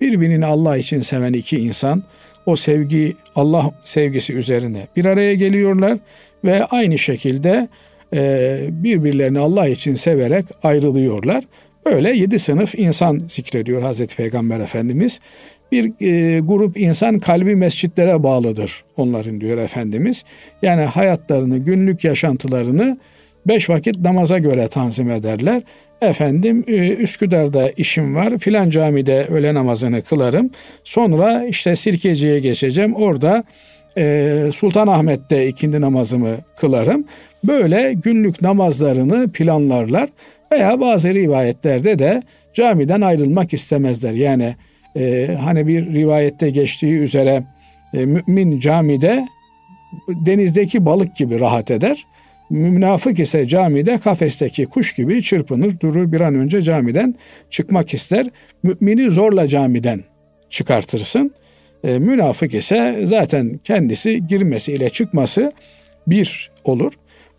birbirini 0.00 0.46
Allah 0.46 0.76
için 0.76 1.00
seven 1.00 1.32
iki 1.32 1.56
insan 1.56 2.02
o 2.46 2.56
sevgi, 2.56 3.16
Allah 3.34 3.70
sevgisi 3.84 4.32
üzerine 4.32 4.86
bir 4.96 5.04
araya 5.04 5.34
geliyorlar 5.34 5.98
ve 6.44 6.64
aynı 6.64 6.98
şekilde 6.98 7.68
e, 8.14 8.58
birbirlerini 8.70 9.38
Allah 9.38 9.68
için 9.68 9.94
severek 9.94 10.44
ayrılıyorlar. 10.62 11.44
Böyle 11.84 12.16
yedi 12.16 12.38
sınıf 12.38 12.74
insan 12.74 13.22
zikrediyor 13.28 13.82
Hazreti 13.82 14.16
Peygamber 14.16 14.60
Efendimiz. 14.60 15.20
Bir 15.72 15.84
e, 16.00 16.40
grup 16.40 16.76
insan 16.76 17.18
kalbi 17.18 17.56
mescitlere 17.56 18.22
bağlıdır 18.22 18.84
onların 18.96 19.40
diyor 19.40 19.58
Efendimiz. 19.58 20.24
Yani 20.62 20.84
hayatlarını, 20.84 21.58
günlük 21.58 22.04
yaşantılarını 22.04 22.98
beş 23.48 23.70
vakit 23.70 23.98
namaza 23.98 24.38
göre 24.38 24.68
tanzim 24.68 25.10
ederler. 25.10 25.62
Efendim 26.00 26.64
e, 26.66 26.88
Üsküdar'da 26.88 27.70
işim 27.70 28.14
var 28.14 28.38
filan 28.38 28.70
camide 28.70 29.26
öğle 29.30 29.54
namazını 29.54 30.02
kılarım. 30.02 30.50
Sonra 30.84 31.44
işte 31.44 31.76
Sirkeci'ye 31.76 32.40
geçeceğim 32.40 32.94
orada 32.94 33.44
e, 33.98 34.36
Sultanahmet'te 34.54 35.48
ikindi 35.48 35.80
namazımı 35.80 36.36
kılarım. 36.56 37.04
Böyle 37.44 37.92
günlük 37.92 38.42
namazlarını 38.42 39.32
planlarlar 39.32 40.08
veya 40.52 40.80
bazı 40.80 41.14
rivayetlerde 41.14 41.98
de 41.98 42.22
camiden 42.54 43.00
ayrılmak 43.00 43.52
istemezler. 43.52 44.12
Yani 44.12 44.54
e, 44.96 45.36
hani 45.40 45.66
bir 45.66 45.94
rivayette 45.94 46.50
geçtiği 46.50 46.94
üzere 46.94 47.44
mümin 47.92 48.60
camide 48.60 49.26
denizdeki 50.08 50.86
balık 50.86 51.16
gibi 51.16 51.40
rahat 51.40 51.70
eder. 51.70 52.06
Münafık 52.50 53.18
ise 53.18 53.48
camide 53.48 53.98
kafesteki 53.98 54.66
kuş 54.66 54.92
gibi 54.92 55.22
çırpınır 55.22 55.80
durur 55.80 56.12
bir 56.12 56.20
an 56.20 56.34
önce 56.34 56.62
camiden 56.62 57.14
çıkmak 57.50 57.94
ister. 57.94 58.26
Mümini 58.62 59.10
zorla 59.10 59.48
camiden 59.48 60.00
çıkartırsın. 60.50 61.34
E, 61.84 61.98
münafık 61.98 62.54
ise 62.54 63.00
zaten 63.04 63.60
kendisi 63.64 64.26
girmesiyle 64.26 64.88
çıkması 64.88 65.52
bir 66.06 66.50
olur. 66.64 66.92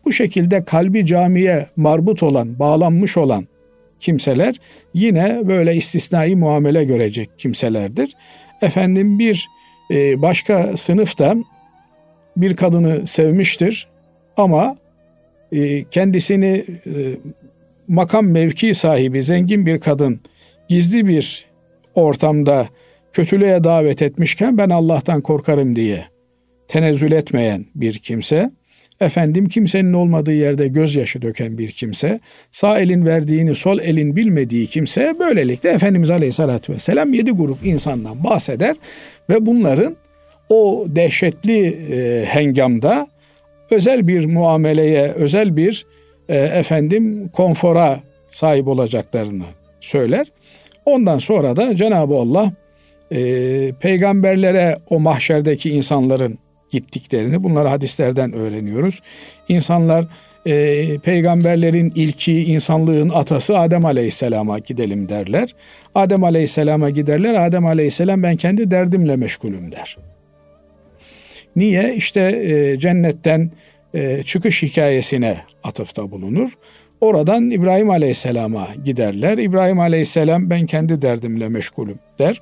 Bu 0.06 0.12
şekilde 0.12 0.64
kalbi 0.66 1.06
camiye 1.06 1.68
marbut 1.76 2.24
olan, 2.24 2.60
bağlanmış 2.60 3.18
olan 3.18 3.48
kimseler 4.00 4.56
yine 4.94 5.48
böyle 5.48 5.76
istisnai 5.76 6.36
muamele 6.36 6.84
görecek 6.84 7.30
kimselerdir. 7.38 8.16
Efendim 8.62 9.20
bir 9.20 9.48
e, 9.92 10.22
başka 10.22 10.78
sınıfta 10.78 11.36
bir 12.38 12.56
kadını 12.56 13.08
sevmiştir 13.08 13.88
ama 14.38 14.76
kendisini 15.92 16.66
e, 16.86 16.92
makam 17.88 18.28
mevki 18.28 18.74
sahibi 18.74 19.24
zengin 19.24 19.66
bir 19.66 19.80
kadın 19.80 20.20
gizli 20.70 21.08
bir 21.08 21.46
ortamda 21.96 22.68
kötülüğe 23.14 23.64
davet 23.64 24.02
etmişken 24.02 24.58
ben 24.58 24.70
Allah'tan 24.70 25.22
korkarım 25.22 25.76
diye 25.76 26.06
tenezzül 26.68 27.12
etmeyen 27.12 27.66
bir 27.76 27.94
kimse 27.94 28.52
efendim 29.00 29.50
kimsenin 29.50 29.94
olmadığı 29.94 30.34
yerde 30.34 30.68
gözyaşı 30.68 31.22
döken 31.22 31.58
bir 31.58 31.72
kimse, 31.72 32.20
sağ 32.52 32.80
elin 32.80 33.06
verdiğini 33.06 33.56
sol 33.56 33.80
elin 33.80 34.16
bilmediği 34.16 34.68
kimse 34.68 35.16
böylelikle 35.20 35.70
Efendimiz 35.70 36.12
Aleyhisselatü 36.12 36.74
Vesselam 36.74 37.14
yedi 37.14 37.32
grup 37.32 37.66
insandan 37.66 38.24
bahseder 38.24 38.76
ve 39.30 39.46
bunların 39.46 39.96
o 40.50 40.86
dehşetli 40.88 41.68
e, 41.68 42.26
hengamda 42.26 43.08
özel 43.72 44.08
bir 44.08 44.26
muameleye, 44.26 45.08
özel 45.08 45.58
bir 45.58 45.86
e, 46.30 46.38
efendim 46.38 47.28
konfora 47.28 48.00
sahip 48.30 48.68
olacaklarını 48.68 49.44
söyler. 49.80 50.28
Ondan 50.86 51.20
sonra 51.20 51.56
da 51.56 51.76
Cenab-ı 51.76 52.16
Allah 52.16 52.54
e, 53.12 53.72
peygamberlere 53.80 54.76
o 54.90 55.00
mahşerdeki 55.00 55.70
insanların 55.70 56.40
gittiklerini 56.72 57.44
bunları 57.44 57.68
hadislerden 57.68 58.34
öğreniyoruz. 58.34 59.00
İnsanlar 59.48 60.08
e, 60.46 60.98
peygamberlerin 60.98 61.92
ilki, 61.96 62.44
insanlığın 62.44 63.10
atası 63.10 63.60
Adem 63.60 63.86
Aleyhisselam'a 63.86 64.60
gidelim 64.60 65.10
derler. 65.10 65.56
Adem 65.96 66.24
Aleyhisselam'a 66.24 66.90
giderler. 66.90 67.48
Adem 67.48 67.66
Aleyhisselam 67.66 68.24
ben 68.24 68.36
kendi 68.36 68.72
derdimle 68.72 69.16
meşgulüm 69.16 69.72
der. 69.72 69.98
Niye? 71.58 71.96
İşte 71.96 72.22
e, 72.22 72.80
cennetten 72.80 73.52
e, 73.94 74.24
çıkış 74.24 74.64
hikayesine 74.64 75.38
atıfta 75.64 76.12
bulunur. 76.12 76.58
Oradan 77.02 77.50
İbrahim 77.52 77.90
Aleyhisselam'a 77.90 78.68
giderler. 78.86 79.38
İbrahim 79.38 79.80
Aleyhisselam 79.80 80.50
ben 80.50 80.66
kendi 80.66 81.02
derdimle 81.02 81.50
meşgulüm 81.50 82.00
der. 82.20 82.42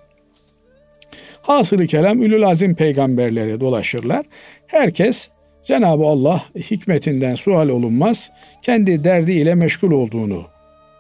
Hasılı 1.42 1.88
kelam 1.88 2.24
ülül 2.24 2.48
azim 2.48 2.76
peygamberlere 2.76 3.60
dolaşırlar. 3.60 4.26
Herkes 4.68 5.30
Cenab-ı 5.64 6.04
Allah 6.04 6.44
hikmetinden 6.56 7.36
sual 7.36 7.70
olunmaz, 7.70 8.32
kendi 8.62 9.04
derdiyle 9.04 9.56
meşgul 9.56 9.92
olduğunu 9.92 10.44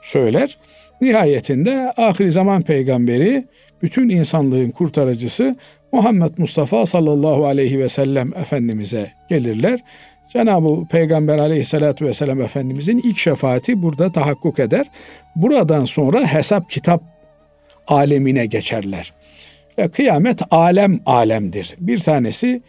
söyler. 0.01 0.57
Nihayetinde 1.01 1.91
ahir 1.97 2.29
zaman 2.29 2.61
peygamberi, 2.61 3.45
bütün 3.81 4.09
insanlığın 4.09 4.71
kurtarıcısı 4.71 5.55
Muhammed 5.95 6.37
Mustafa 6.37 6.85
sallallahu 6.85 7.45
aleyhi 7.45 7.79
ve 7.79 7.89
sellem 7.89 8.33
Efendimiz'e 8.37 9.11
gelirler. 9.29 9.79
Cenab-ı 10.29 10.87
Peygamber 10.87 11.39
aleyhissalatü 11.39 12.05
vesselam 12.05 12.41
Efendimizin 12.41 13.01
ilk 13.03 13.19
şefaati 13.19 13.83
burada 13.83 14.11
tahakkuk 14.11 14.59
eder. 14.59 14.85
Buradan 15.35 15.85
sonra 15.85 16.33
hesap 16.33 16.69
kitap 16.69 17.03
alemine 17.87 18.45
geçerler. 18.45 19.13
Ve 19.77 19.87
kıyamet 19.87 20.41
alem 20.51 20.99
alemdir. 21.05 21.75
Bir 21.79 21.99
tanesi 21.99 22.61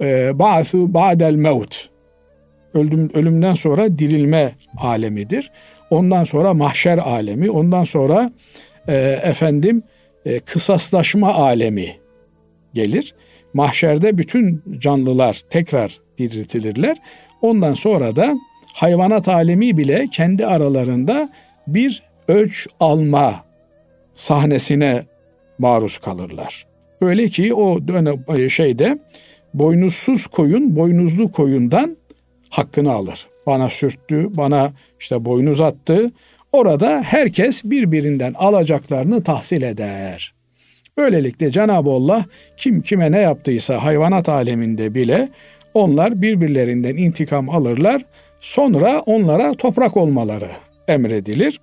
e, 0.00 0.38
ba'su 0.38 0.94
ba'del 0.94 1.34
mevt. 1.34 1.76
Ölüm, 2.74 3.10
ölümden 3.14 3.54
sonra 3.54 3.98
dirilme 3.98 4.52
alemidir. 4.78 5.50
Ondan 5.90 6.24
sonra 6.24 6.54
mahşer 6.54 6.98
alemi, 6.98 7.50
ondan 7.50 7.84
sonra 7.84 8.30
e, 8.88 8.94
efendim 9.24 9.82
e, 10.24 10.40
kısaslaşma 10.40 11.34
alemi 11.34 12.01
gelir. 12.74 13.14
Mahşerde 13.54 14.18
bütün 14.18 14.62
canlılar 14.78 15.40
tekrar 15.50 16.00
diriltilirler. 16.18 16.96
Ondan 17.42 17.74
sonra 17.74 18.16
da 18.16 18.38
hayvanat 18.74 19.28
alemi 19.28 19.76
bile 19.76 20.08
kendi 20.12 20.46
aralarında 20.46 21.28
bir 21.66 22.02
ölç 22.28 22.66
alma 22.80 23.44
sahnesine 24.14 25.02
maruz 25.58 25.98
kalırlar. 25.98 26.66
Öyle 27.00 27.28
ki 27.28 27.54
o 27.54 27.88
dönem 27.88 28.24
e, 28.36 28.48
şeyde 28.48 28.98
boynuzsuz 29.54 30.26
koyun 30.26 30.76
boynuzlu 30.76 31.30
koyundan 31.30 31.96
hakkını 32.50 32.92
alır. 32.92 33.26
Bana 33.46 33.70
sürttü, 33.70 34.36
bana 34.36 34.72
işte 35.00 35.24
boynuz 35.24 35.60
attı. 35.60 36.10
Orada 36.52 37.02
herkes 37.02 37.64
birbirinden 37.64 38.34
alacaklarını 38.34 39.22
tahsil 39.22 39.62
eder. 39.62 40.34
Böylelikle 40.96 41.50
Cenab-ı 41.50 41.90
Allah 41.90 42.24
kim 42.56 42.82
kime 42.82 43.12
ne 43.12 43.18
yaptıysa 43.18 43.84
hayvanat 43.84 44.28
aleminde 44.28 44.94
bile 44.94 45.28
onlar 45.74 46.22
birbirlerinden 46.22 46.96
intikam 46.96 47.50
alırlar. 47.50 48.04
Sonra 48.40 49.00
onlara 49.00 49.54
toprak 49.54 49.96
olmaları 49.96 50.50
emredilir. 50.88 51.60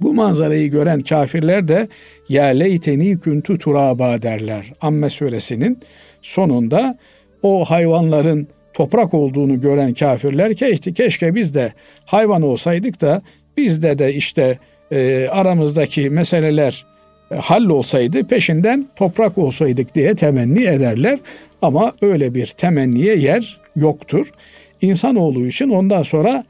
Bu 0.00 0.14
manzarayı 0.14 0.70
gören 0.70 1.00
kafirler 1.00 1.68
de 1.68 1.88
ya 2.28 2.44
leyteni 2.44 3.20
kuntu 3.20 3.58
turaba 3.58 4.22
derler. 4.22 4.72
Amme 4.80 5.10
suresinin 5.10 5.78
sonunda 6.22 6.98
o 7.42 7.64
hayvanların 7.64 8.48
toprak 8.72 9.14
olduğunu 9.14 9.60
gören 9.60 9.94
kafirler 9.94 10.54
keşke, 10.54 10.92
keşke 10.92 11.34
biz 11.34 11.54
de 11.54 11.72
hayvan 12.04 12.42
olsaydık 12.42 13.00
da 13.00 13.22
bizde 13.56 13.98
de 13.98 14.14
işte 14.14 14.58
e, 14.92 15.28
aramızdaki 15.30 16.10
meseleler 16.10 16.91
hallolsaydı 17.40 18.26
peşinden 18.26 18.88
toprak 18.96 19.38
olsaydık 19.38 19.94
diye 19.94 20.14
temenni 20.14 20.64
ederler. 20.64 21.18
Ama 21.62 21.92
öyle 22.02 22.34
bir 22.34 22.46
temenniye 22.46 23.16
yer 23.16 23.60
yoktur. 23.76 24.32
İnsanoğlu 24.80 25.46
için 25.46 25.68
ondan 25.68 26.02
sonra 26.02 26.44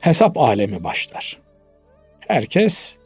hesap 0.00 0.38
alemi 0.38 0.84
başlar. 0.84 1.38
Herkes 2.28 2.96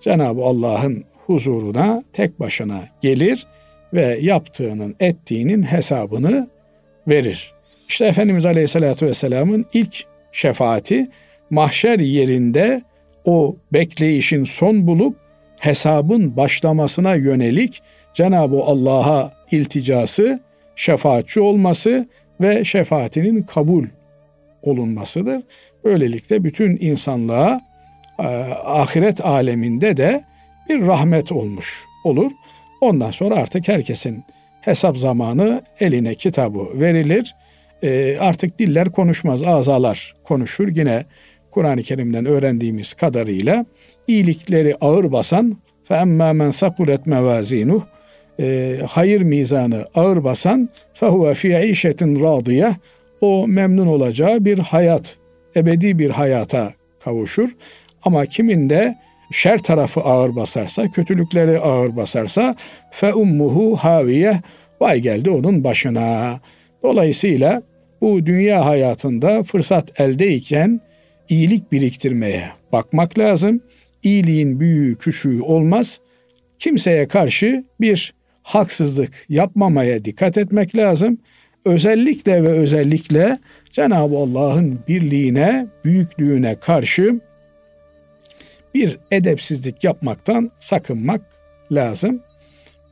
Cenab-ı 0.00 0.42
Allah'ın 0.42 1.04
huzuruna 1.26 2.02
tek 2.12 2.40
başına 2.40 2.80
gelir 3.00 3.46
ve 3.94 4.18
yaptığının, 4.20 4.94
ettiğinin 5.00 5.62
hesabını 5.62 6.48
verir. 7.08 7.52
İşte 7.88 8.06
Efendimiz 8.06 8.46
Aleyhisselatü 8.46 9.06
Vesselam'ın 9.06 9.66
ilk 9.72 10.04
şefaati 10.32 11.08
mahşer 11.50 11.98
yerinde 11.98 12.82
o 13.24 13.56
bekleyişin 13.72 14.44
son 14.44 14.86
bulup 14.86 15.16
hesabın 15.58 16.36
başlamasına 16.36 17.14
yönelik 17.14 17.82
Cenab-ı 18.14 18.56
Allah'a 18.56 19.32
ilticası, 19.50 20.40
şefaatçi 20.76 21.40
olması 21.40 22.08
ve 22.40 22.64
şefaatinin 22.64 23.42
kabul 23.42 23.84
olunmasıdır. 24.62 25.42
Böylelikle 25.84 26.44
bütün 26.44 26.78
insanlığa 26.80 27.60
e, 28.18 28.26
ahiret 28.64 29.26
aleminde 29.26 29.96
de 29.96 30.24
bir 30.68 30.86
rahmet 30.86 31.32
olmuş 31.32 31.84
olur. 32.04 32.30
Ondan 32.80 33.10
sonra 33.10 33.34
artık 33.34 33.68
herkesin 33.68 34.24
hesap 34.60 34.98
zamanı 34.98 35.62
eline 35.80 36.14
kitabı 36.14 36.80
verilir. 36.80 37.34
E, 37.82 38.16
artık 38.20 38.58
diller 38.58 38.92
konuşmaz, 38.92 39.42
azalar 39.42 40.14
konuşur. 40.24 40.68
Yine 40.68 41.04
Kur'an-ı 41.50 41.82
Kerim'den 41.82 42.26
öğrendiğimiz 42.26 42.94
kadarıyla 42.94 43.66
iyilikleri 44.08 44.74
ağır 44.80 45.12
basan 45.12 45.56
fe 45.84 45.94
emmâ 45.94 46.32
men 46.32 46.50
sakulet 46.50 47.06
mevazînuh 47.06 47.82
e, 48.40 48.76
hayır 48.88 49.22
mizanı 49.22 49.84
ağır 49.94 50.24
basan 50.24 50.68
fehuve 50.94 51.34
fi 51.34 51.58
işetin 51.58 52.22
radiye 52.22 52.72
o 53.20 53.48
memnun 53.48 53.86
olacağı 53.86 54.44
bir 54.44 54.58
hayat, 54.58 55.16
ebedi 55.56 55.98
bir 55.98 56.10
hayata 56.10 56.72
kavuşur. 57.04 57.56
Ama 58.02 58.26
kimin 58.26 58.70
de 58.70 58.98
şer 59.32 59.58
tarafı 59.58 60.00
ağır 60.00 60.36
basarsa, 60.36 60.90
kötülükleri 60.90 61.58
ağır 61.58 61.96
basarsa 61.96 62.56
fe 62.90 63.14
ummuhu 63.14 63.76
haviye 63.76 64.40
vay 64.80 65.00
geldi 65.00 65.30
onun 65.30 65.64
başına. 65.64 66.40
Dolayısıyla 66.82 67.62
bu 68.00 68.26
dünya 68.26 68.66
hayatında 68.66 69.42
fırsat 69.42 70.00
eldeyken 70.00 70.80
iyilik 71.28 71.72
biriktirmeye 71.72 72.48
bakmak 72.72 73.18
lazım. 73.18 73.60
İyiliğin 74.02 74.60
büyüğü 74.60 74.96
küçüğü 74.96 75.42
olmaz. 75.42 76.00
Kimseye 76.58 77.08
karşı 77.08 77.64
bir 77.80 78.14
haksızlık 78.42 79.26
yapmamaya 79.28 80.04
dikkat 80.04 80.38
etmek 80.38 80.76
lazım. 80.76 81.18
Özellikle 81.64 82.42
ve 82.42 82.48
özellikle 82.48 83.38
Cenab-ı 83.72 84.16
Allah'ın 84.16 84.78
birliğine, 84.88 85.66
büyüklüğüne 85.84 86.60
karşı 86.60 87.20
bir 88.74 88.98
edepsizlik 89.10 89.84
yapmaktan 89.84 90.50
sakınmak 90.60 91.20
lazım. 91.72 92.22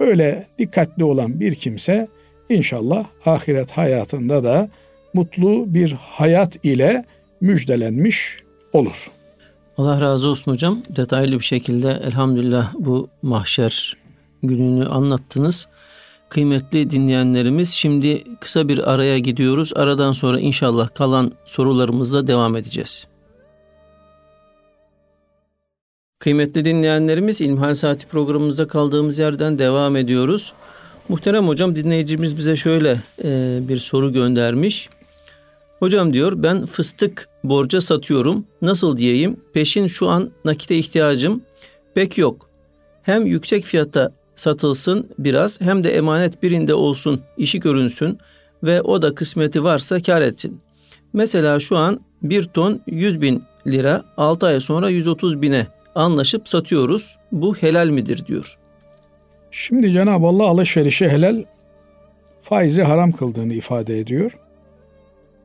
Böyle 0.00 0.46
dikkatli 0.58 1.04
olan 1.04 1.40
bir 1.40 1.54
kimse 1.54 2.08
inşallah 2.48 3.06
ahiret 3.26 3.70
hayatında 3.70 4.44
da 4.44 4.68
mutlu 5.14 5.74
bir 5.74 5.92
hayat 5.92 6.64
ile 6.64 7.04
müjdelenmiş 7.40 8.36
olur. 8.72 9.10
Allah 9.78 10.00
razı 10.00 10.28
olsun 10.28 10.52
hocam. 10.52 10.82
Detaylı 10.96 11.32
bir 11.38 11.44
şekilde 11.44 12.00
elhamdülillah 12.04 12.74
bu 12.78 13.08
mahşer 13.22 13.96
gününü 14.42 14.86
anlattınız. 14.86 15.66
Kıymetli 16.28 16.90
dinleyenlerimiz 16.90 17.70
şimdi 17.70 18.24
kısa 18.40 18.68
bir 18.68 18.92
araya 18.92 19.18
gidiyoruz. 19.18 19.72
Aradan 19.76 20.12
sonra 20.12 20.40
inşallah 20.40 20.94
kalan 20.94 21.32
sorularımızla 21.44 22.26
devam 22.26 22.56
edeceğiz. 22.56 23.06
Kıymetli 26.18 26.64
dinleyenlerimiz 26.64 27.40
İlmihal 27.40 27.74
Saati 27.74 28.06
programımızda 28.06 28.68
kaldığımız 28.68 29.18
yerden 29.18 29.58
devam 29.58 29.96
ediyoruz. 29.96 30.52
Muhterem 31.08 31.48
hocam 31.48 31.76
dinleyicimiz 31.76 32.36
bize 32.36 32.56
şöyle 32.56 33.00
e, 33.24 33.58
bir 33.68 33.76
soru 33.76 34.12
göndermiş. 34.12 34.88
Hocam 35.78 36.12
diyor 36.12 36.32
ben 36.36 36.66
fıstık 36.66 37.28
borca 37.48 37.80
satıyorum. 37.80 38.46
Nasıl 38.62 38.96
diyeyim? 38.96 39.40
Peşin 39.52 39.86
şu 39.86 40.08
an 40.08 40.30
nakite 40.44 40.76
ihtiyacım 40.76 41.42
pek 41.94 42.18
yok. 42.18 42.50
Hem 43.02 43.26
yüksek 43.26 43.64
fiyata 43.64 44.12
satılsın 44.36 45.08
biraz 45.18 45.60
hem 45.60 45.84
de 45.84 45.96
emanet 45.96 46.42
birinde 46.42 46.74
olsun 46.74 47.20
işi 47.36 47.60
görünsün 47.60 48.18
ve 48.62 48.82
o 48.82 49.02
da 49.02 49.14
kısmeti 49.14 49.64
varsa 49.64 50.02
kar 50.02 50.22
etsin. 50.22 50.60
Mesela 51.12 51.60
şu 51.60 51.76
an 51.76 52.00
bir 52.22 52.44
ton 52.44 52.80
100 52.86 53.20
bin 53.20 53.42
lira 53.66 54.04
6 54.16 54.46
ay 54.46 54.60
sonra 54.60 54.90
130 54.90 55.42
bine 55.42 55.66
anlaşıp 55.94 56.48
satıyoruz. 56.48 57.16
Bu 57.32 57.56
helal 57.56 57.88
midir 57.88 58.26
diyor. 58.26 58.58
Şimdi 59.50 59.92
Cenab-ı 59.92 60.26
Allah 60.26 60.44
alışverişi 60.44 61.08
helal, 61.08 61.44
faizi 62.42 62.82
haram 62.82 63.12
kıldığını 63.12 63.54
ifade 63.54 63.98
ediyor. 63.98 64.36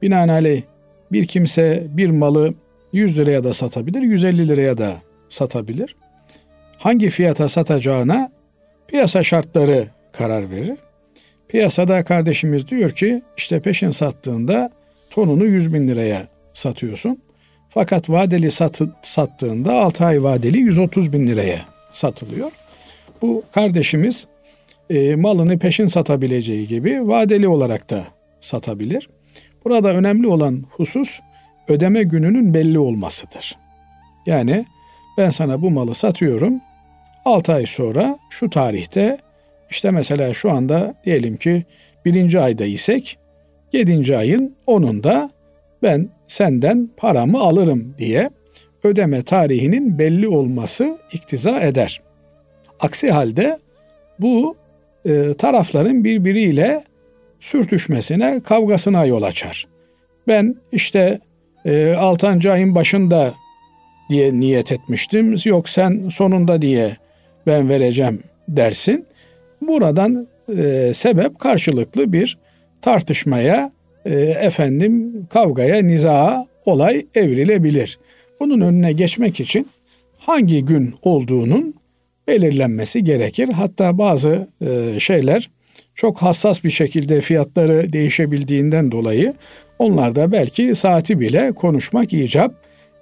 Binaenaleyh 0.01 0.63
bir 1.11 1.25
kimse 1.25 1.87
bir 1.89 2.09
malı 2.09 2.53
100 2.93 3.17
liraya 3.17 3.43
da 3.43 3.53
satabilir, 3.53 4.01
150 4.01 4.47
liraya 4.47 4.77
da 4.77 4.95
satabilir. 5.29 5.95
Hangi 6.77 7.09
fiyata 7.09 7.49
satacağına 7.49 8.31
piyasa 8.87 9.23
şartları 9.23 9.87
karar 10.11 10.51
verir. 10.51 10.77
Piyasada 11.47 12.03
kardeşimiz 12.03 12.67
diyor 12.67 12.91
ki 12.91 13.21
işte 13.37 13.59
peşin 13.59 13.91
sattığında 13.91 14.71
tonunu 15.09 15.45
100 15.45 15.73
bin 15.73 15.87
liraya 15.87 16.27
satıyorsun. 16.53 17.21
Fakat 17.69 18.09
vadeli 18.09 18.51
satı, 18.51 18.89
sattığında 19.01 19.73
6 19.73 20.05
ay 20.05 20.23
vadeli 20.23 20.57
130 20.57 21.13
bin 21.13 21.27
liraya 21.27 21.65
satılıyor. 21.91 22.51
Bu 23.21 23.43
kardeşimiz 23.51 24.27
e, 24.89 25.15
malını 25.15 25.59
peşin 25.59 25.87
satabileceği 25.87 26.67
gibi 26.67 27.07
vadeli 27.07 27.47
olarak 27.47 27.89
da 27.89 28.03
satabilir. 28.39 29.09
Burada 29.65 29.93
önemli 29.93 30.27
olan 30.27 30.63
husus 30.69 31.19
ödeme 31.67 32.03
gününün 32.03 32.53
belli 32.53 32.79
olmasıdır. 32.79 33.57
Yani 34.25 34.65
ben 35.17 35.29
sana 35.29 35.61
bu 35.61 35.71
malı 35.71 35.95
satıyorum. 35.95 36.61
6 37.25 37.53
ay 37.53 37.65
sonra 37.65 38.17
şu 38.29 38.49
tarihte 38.49 39.17
işte 39.69 39.91
mesela 39.91 40.33
şu 40.33 40.51
anda 40.51 40.95
diyelim 41.05 41.37
ki 41.37 41.63
birinci 42.05 42.39
ayda 42.39 42.65
isek 42.65 43.17
7. 43.73 44.17
ayın 44.17 44.55
10'unda 44.67 45.29
ben 45.83 46.09
senden 46.27 46.89
paramı 46.97 47.39
alırım 47.39 47.95
diye 47.97 48.29
ödeme 48.83 49.23
tarihinin 49.23 49.99
belli 49.99 50.27
olması 50.27 50.97
iktiza 51.13 51.59
eder. 51.59 52.01
Aksi 52.79 53.11
halde 53.11 53.59
bu 54.19 54.55
e, 55.05 55.33
tarafların 55.33 56.03
birbiriyle 56.03 56.83
sürtüşmesine, 57.41 58.41
kavgasına 58.43 59.05
yol 59.05 59.23
açar. 59.23 59.67
Ben 60.27 60.55
işte 60.71 61.19
e, 61.65 61.93
6. 61.93 62.51
ayın 62.51 62.75
başında 62.75 63.33
diye 64.09 64.39
niyet 64.39 64.71
etmiştim. 64.71 65.35
Yok 65.45 65.69
sen 65.69 66.09
sonunda 66.09 66.61
diye 66.61 66.97
ben 67.47 67.69
vereceğim 67.69 68.23
dersin. 68.47 69.05
Buradan 69.61 70.27
e, 70.57 70.91
sebep 70.93 71.39
karşılıklı 71.39 72.13
bir 72.13 72.37
tartışmaya, 72.81 73.71
e, 74.05 74.11
efendim 74.19 75.25
kavgaya, 75.29 75.81
nizaa 75.81 76.47
olay 76.65 77.05
evrilebilir. 77.15 77.99
Bunun 78.39 78.61
önüne 78.61 78.93
geçmek 78.93 79.39
için 79.39 79.67
hangi 80.17 80.65
gün 80.65 80.95
olduğunun 81.01 81.75
belirlenmesi 82.27 83.03
gerekir. 83.03 83.49
Hatta 83.49 83.97
bazı 83.97 84.47
e, 84.61 84.99
şeyler 84.99 85.49
çok 86.01 86.21
hassas 86.21 86.63
bir 86.63 86.69
şekilde 86.69 87.21
fiyatları 87.21 87.93
değişebildiğinden 87.93 88.91
dolayı 88.91 89.33
onlar 89.79 90.15
da 90.15 90.31
belki 90.31 90.75
saati 90.75 91.19
bile 91.19 91.51
konuşmak 91.51 92.13
icap 92.13 92.53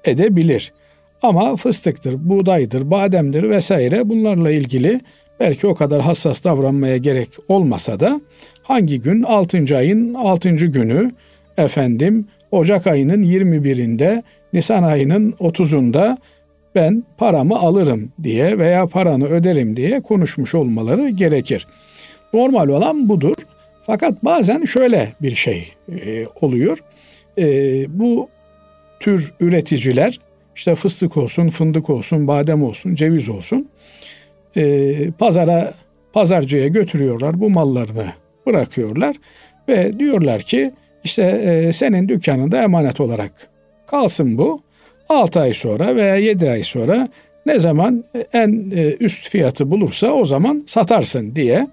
edebilir. 0.05 0.73
Ama 1.21 1.55
fıstıktır, 1.55 2.29
buğdaydır, 2.29 2.91
bademdir 2.91 3.49
vesaire 3.49 4.09
bunlarla 4.09 4.51
ilgili 4.51 5.01
belki 5.39 5.67
o 5.67 5.75
kadar 5.75 6.01
hassas 6.01 6.43
davranmaya 6.43 6.97
gerek 6.97 7.29
olmasa 7.47 7.99
da 7.99 8.21
hangi 8.63 9.01
gün 9.01 9.23
6. 9.23 9.77
ayın 9.77 10.13
6. 10.13 10.49
günü 10.49 11.11
efendim 11.57 12.27
Ocak 12.51 12.87
ayının 12.87 13.23
21'inde 13.23 14.23
Nisan 14.53 14.83
ayının 14.83 15.31
30'unda 15.31 16.17
ben 16.75 17.03
paramı 17.17 17.59
alırım 17.59 18.11
diye 18.23 18.57
veya 18.57 18.87
paranı 18.87 19.25
öderim 19.25 19.75
diye 19.75 20.01
konuşmuş 20.01 20.55
olmaları 20.55 21.09
gerekir. 21.09 21.67
Normal 22.33 22.67
olan 22.67 23.09
budur. 23.09 23.35
Fakat 23.85 24.25
bazen 24.25 24.65
şöyle 24.65 25.13
bir 25.21 25.35
şey 25.35 25.73
e, 26.05 26.25
oluyor. 26.41 26.77
E, 27.37 27.45
bu 27.99 28.29
tür 28.99 29.33
üreticiler 29.39 30.19
işte 30.55 30.75
fıstık 30.75 31.17
olsun, 31.17 31.49
fındık 31.49 31.89
olsun, 31.89 32.27
badem 32.27 32.63
olsun, 32.63 32.95
ceviz 32.95 33.29
olsun 33.29 33.69
e, 34.57 35.11
pazara 35.11 35.73
pazarcıya 36.13 36.67
götürüyorlar 36.67 37.39
bu 37.39 37.49
mallarını 37.49 38.05
bırakıyorlar 38.45 39.15
ve 39.69 39.99
diyorlar 39.99 40.41
ki 40.41 40.71
işte 41.03 41.23
e, 41.23 41.73
senin 41.73 42.09
dükkanında 42.09 42.63
emanet 42.63 42.99
olarak 42.99 43.31
kalsın 43.87 44.37
bu. 44.37 44.61
6 45.09 45.39
ay 45.39 45.53
sonra 45.53 45.95
veya 45.95 46.15
7 46.15 46.49
ay 46.49 46.63
sonra 46.63 47.07
ne 47.45 47.59
zaman 47.59 48.03
en 48.33 48.71
e, 48.75 48.95
üst 48.99 49.29
fiyatı 49.29 49.71
bulursa 49.71 50.11
o 50.11 50.25
zaman 50.25 50.63
satarsın 50.65 51.35
diye 51.35 51.67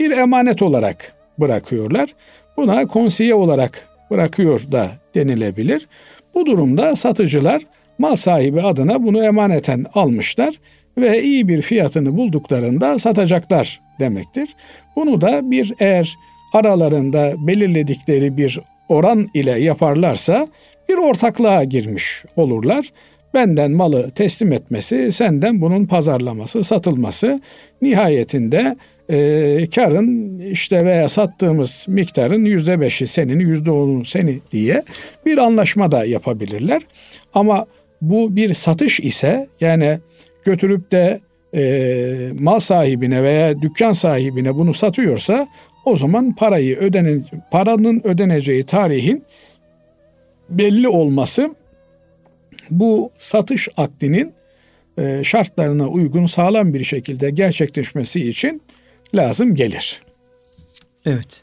bir 0.00 0.10
emanet 0.10 0.62
olarak 0.62 1.12
bırakıyorlar. 1.38 2.14
Buna 2.56 2.86
konsiye 2.86 3.34
olarak 3.34 3.88
bırakıyor 4.10 4.72
da 4.72 4.88
denilebilir. 5.14 5.88
Bu 6.34 6.46
durumda 6.46 6.96
satıcılar 6.96 7.62
mal 7.98 8.16
sahibi 8.16 8.62
adına 8.62 9.02
bunu 9.02 9.24
emaneten 9.24 9.86
almışlar 9.94 10.54
ve 10.98 11.22
iyi 11.22 11.48
bir 11.48 11.62
fiyatını 11.62 12.16
bulduklarında 12.16 12.98
satacaklar 12.98 13.80
demektir. 14.00 14.48
Bunu 14.96 15.20
da 15.20 15.50
bir 15.50 15.74
eğer 15.80 16.16
aralarında 16.52 17.34
belirledikleri 17.38 18.36
bir 18.36 18.60
oran 18.88 19.28
ile 19.34 19.60
yaparlarsa 19.60 20.48
bir 20.88 20.96
ortaklığa 20.96 21.64
girmiş 21.64 22.24
olurlar. 22.36 22.92
Benden 23.34 23.70
malı 23.70 24.10
teslim 24.10 24.52
etmesi, 24.52 25.12
senden 25.12 25.60
bunun 25.60 25.86
pazarlaması, 25.86 26.64
satılması 26.64 27.40
nihayetinde 27.82 28.76
e, 29.10 29.68
karın 29.74 30.38
işte 30.38 30.84
veya 30.84 31.08
sattığımız 31.08 31.86
miktarın 31.88 32.44
yüzde 32.44 32.80
beşi 32.80 33.06
senin, 33.06 33.38
yüzde 33.38 33.70
onu 33.70 34.04
seni 34.04 34.38
diye 34.52 34.82
bir 35.26 35.38
anlaşma 35.38 35.92
da 35.92 36.04
yapabilirler. 36.04 36.82
Ama 37.34 37.66
bu 38.02 38.36
bir 38.36 38.54
satış 38.54 39.00
ise 39.00 39.48
yani 39.60 39.98
götürüp 40.44 40.92
de 40.92 41.20
e, 41.54 42.32
mal 42.40 42.58
sahibine 42.58 43.22
veya 43.22 43.62
dükkan 43.62 43.92
sahibine 43.92 44.54
bunu 44.54 44.74
satıyorsa 44.74 45.48
o 45.84 45.96
zaman 45.96 46.34
parayı 46.34 46.76
ödenen 46.76 47.24
paranın 47.50 48.00
ödeneceği 48.04 48.64
tarihin 48.64 49.24
belli 50.50 50.88
olması 50.88 51.54
bu 52.70 53.10
satış 53.18 53.68
akdinin 53.76 54.32
e, 54.98 55.24
şartlarına 55.24 55.88
uygun 55.88 56.26
sağlam 56.26 56.74
bir 56.74 56.84
şekilde 56.84 57.30
gerçekleşmesi 57.30 58.28
için 58.28 58.62
lazım 59.14 59.54
gelir. 59.54 60.02
Evet. 61.04 61.42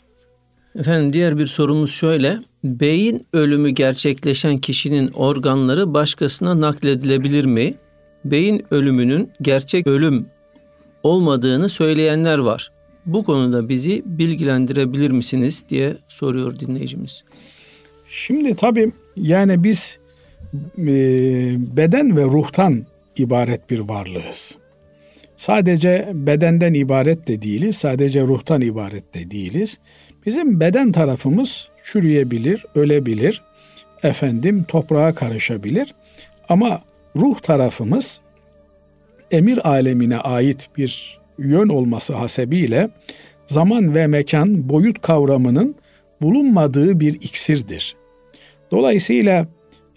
Efendim 0.79 1.13
diğer 1.13 1.37
bir 1.37 1.47
sorumuz 1.47 1.91
şöyle. 1.91 2.39
Beyin 2.63 3.27
ölümü 3.33 3.69
gerçekleşen 3.69 4.57
kişinin 4.57 5.07
organları 5.07 5.93
başkasına 5.93 6.61
nakledilebilir 6.61 7.45
mi? 7.45 7.75
Beyin 8.25 8.65
ölümünün 8.71 9.31
gerçek 9.41 9.87
ölüm 9.87 10.25
olmadığını 11.03 11.69
söyleyenler 11.69 12.39
var. 12.39 12.71
Bu 13.05 13.23
konuda 13.23 13.69
bizi 13.69 14.01
bilgilendirebilir 14.05 15.11
misiniz 15.11 15.63
diye 15.69 15.97
soruyor 16.07 16.59
dinleyicimiz. 16.59 17.23
Şimdi 18.09 18.55
tabii 18.55 18.91
yani 19.15 19.63
biz 19.63 19.99
e, 20.77 20.85
beden 21.77 22.17
ve 22.17 22.23
ruhtan 22.23 22.85
ibaret 23.17 23.69
bir 23.69 23.79
varlığız. 23.79 24.57
Sadece 25.37 26.09
bedenden 26.13 26.73
ibaret 26.73 27.27
de 27.27 27.41
değiliz, 27.41 27.75
sadece 27.75 28.21
ruhtan 28.21 28.61
ibaret 28.61 29.13
de 29.13 29.31
değiliz. 29.31 29.77
Bizim 30.25 30.59
beden 30.59 30.91
tarafımız 30.91 31.67
çürüyebilir, 31.83 32.65
ölebilir, 32.75 33.43
efendim 34.03 34.63
toprağa 34.67 35.15
karışabilir. 35.15 35.95
Ama 36.49 36.81
ruh 37.15 37.39
tarafımız 37.39 38.19
emir 39.31 39.69
alemine 39.69 40.17
ait 40.17 40.69
bir 40.77 41.19
yön 41.39 41.69
olması 41.69 42.13
hasebiyle 42.13 42.89
zaman 43.47 43.95
ve 43.95 44.07
mekan 44.07 44.69
boyut 44.69 45.01
kavramının 45.01 45.75
bulunmadığı 46.21 46.99
bir 46.99 47.13
iksirdir. 47.13 47.95
Dolayısıyla 48.71 49.47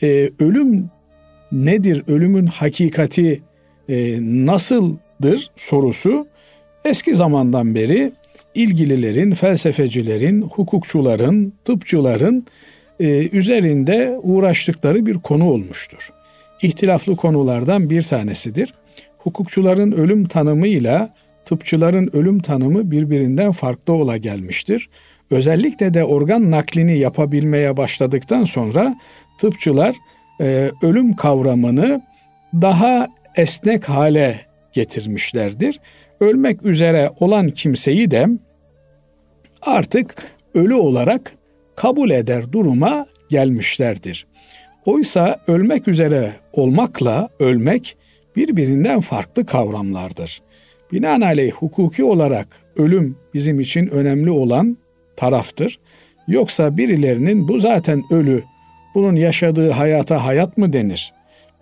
e, 0.03 0.31
ölüm 0.39 0.91
nedir, 1.53 2.03
ölümün 2.07 2.47
hakikati 2.47 3.43
e, 3.89 4.19
nasıldır 5.21 5.51
sorusu 5.57 6.27
eski 6.85 7.15
zamandan 7.15 7.75
beri 7.75 8.13
ilgililerin, 8.55 9.35
felsefecilerin, 9.35 10.43
hukukçuların, 10.43 11.53
tıpçıların 11.65 12.47
e, 13.01 13.29
üzerinde 13.29 14.19
uğraştıkları 14.23 15.07
bir 15.07 15.19
konu 15.19 15.45
olmuştur. 15.51 16.11
İhtilaflı 16.63 17.17
konulardan 17.17 17.91
bir 17.91 18.03
tanesidir. 18.03 18.75
Hukukçuların 19.19 19.93
ölüm 19.93 20.29
tanımıyla 20.29 21.15
tıpçıların 21.45 22.11
ölüm 22.13 22.39
tanımı 22.39 22.91
birbirinden 22.91 23.53
farklı 23.53 23.93
ola 23.93 24.17
gelmiştir. 24.17 24.89
Özellikle 25.31 25.95
de 25.95 26.05
organ 26.05 26.51
naklini 26.51 26.99
yapabilmeye 26.99 27.77
başladıktan 27.77 28.45
sonra 28.45 28.95
tıpçılar 29.39 29.97
e, 30.41 30.71
ölüm 30.83 31.17
kavramını 31.17 32.03
daha 32.55 33.07
esnek 33.37 33.89
hale 33.89 34.50
getirmişlerdir. 34.73 35.81
Ölmek 36.21 36.65
üzere 36.65 37.11
olan 37.21 37.51
kimseyi 37.51 38.11
de 38.11 38.27
artık 39.63 40.15
ölü 40.55 40.75
olarak 40.75 41.33
kabul 41.77 42.11
eder 42.11 42.53
duruma 42.53 43.07
gelmişlerdir. 43.29 44.27
Oysa 44.87 45.41
ölmek 45.47 45.89
üzere 45.89 46.33
olmakla 46.53 47.29
ölmek 47.39 47.97
birbirinden 48.37 49.01
farklı 49.01 49.47
kavramlardır. 49.47 50.43
Binaenaleyh 50.93 51.53
hukuki 51.53 52.05
olarak 52.05 52.49
ölüm 52.77 53.17
bizim 53.35 53.61
için 53.61 53.87
önemli 53.87 54.31
olan 54.31 54.77
taraftır. 55.17 55.79
Yoksa 56.29 56.77
birilerinin 56.77 57.49
bu 57.49 57.61
zaten 57.61 58.03
ölü, 58.11 58.43
bunun 58.95 59.17
yaşadığı 59.17 59.71
hayata 59.71 60.25
hayat 60.25 60.59
mı 60.59 60.73
denir? 60.73 61.13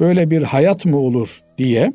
Böyle 0.01 0.31
bir 0.31 0.43
hayat 0.43 0.85
mı 0.85 0.99
olur 0.99 1.43
diye 1.59 1.93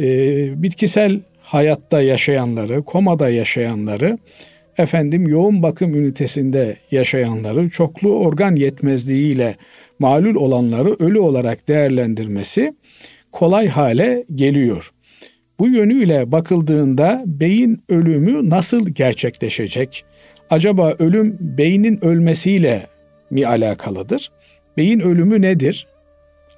e, 0.00 0.62
bitkisel 0.62 1.20
hayatta 1.42 2.02
yaşayanları, 2.02 2.82
komada 2.82 3.28
yaşayanları, 3.28 4.18
efendim 4.78 5.28
yoğun 5.28 5.62
bakım 5.62 5.94
ünitesinde 5.94 6.76
yaşayanları, 6.90 7.70
çoklu 7.70 8.18
organ 8.18 8.56
yetmezliğiyle 8.56 9.56
malul 9.98 10.34
olanları 10.34 10.96
ölü 10.98 11.18
olarak 11.18 11.68
değerlendirmesi 11.68 12.74
kolay 13.32 13.68
hale 13.68 14.24
geliyor. 14.34 14.92
Bu 15.58 15.68
yönüyle 15.68 16.32
bakıldığında 16.32 17.22
beyin 17.26 17.82
ölümü 17.88 18.50
nasıl 18.50 18.88
gerçekleşecek? 18.88 20.04
Acaba 20.50 20.94
ölüm 20.98 21.36
beynin 21.40 22.04
ölmesiyle 22.04 22.86
mi 23.30 23.46
alakalıdır? 23.46 24.32
Beyin 24.76 25.00
ölümü 25.00 25.42
nedir? 25.42 25.86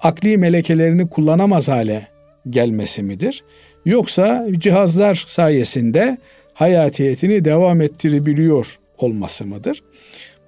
Akli 0.01 0.38
melekelerini 0.38 1.09
kullanamaz 1.09 1.68
hale 1.68 2.13
gelmesi 2.50 3.02
midir? 3.02 3.44
Yoksa 3.85 4.46
cihazlar 4.59 5.24
sayesinde 5.26 6.18
hayatiyetini 6.54 7.44
devam 7.44 7.80
ettirebiliyor 7.80 8.78
olması 8.98 9.46
mıdır? 9.46 9.83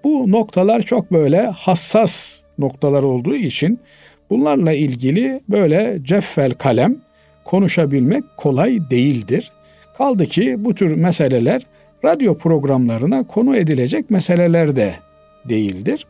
Bu 0.05 0.33
noktalar 0.33 0.83
çok 0.83 1.13
böyle 1.13 1.41
hassas 1.47 2.41
noktalar 2.59 3.03
olduğu 3.03 3.35
için 3.35 3.81
bunlarla 4.31 4.73
ilgili 4.73 5.41
böyle 5.49 5.99
ceffel 6.03 6.51
kalem 6.53 6.97
konuşabilmek 7.45 8.25
kolay 8.37 8.91
değildir. 8.91 9.53
Kaldı 9.99 10.27
ki 10.27 10.65
bu 10.65 10.75
tür 10.75 10.97
meseleler 10.97 11.63
radyo 12.05 12.37
programlarına 12.37 13.27
konu 13.27 13.57
edilecek 13.57 14.11
meseleler 14.11 14.77
de 14.77 14.95
değildir. 15.49 16.07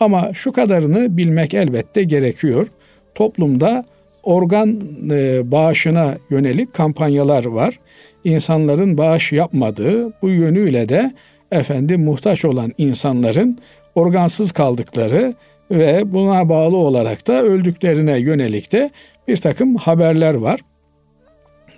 Ama 0.00 0.30
şu 0.34 0.52
kadarını 0.52 1.16
bilmek 1.16 1.54
elbette 1.54 2.02
gerekiyor. 2.02 2.66
Toplumda 3.14 3.84
organ 4.22 4.80
e, 5.10 5.50
bağışına 5.52 6.14
yönelik 6.30 6.74
kampanyalar 6.74 7.44
var. 7.44 7.80
İnsanların 8.24 8.98
bağış 8.98 9.32
yapmadığı 9.32 10.12
bu 10.22 10.30
yönüyle 10.30 10.88
de 10.88 11.12
efendim 11.50 12.04
muhtaç 12.04 12.44
olan 12.44 12.72
insanların 12.78 13.58
organsız 13.94 14.52
kaldıkları 14.52 15.34
ve 15.70 16.12
buna 16.12 16.48
bağlı 16.48 16.76
olarak 16.76 17.26
da 17.26 17.42
öldüklerine 17.42 18.18
yönelik 18.18 18.72
de 18.72 18.90
bir 19.28 19.36
takım 19.36 19.76
haberler 19.76 20.34
var. 20.34 20.60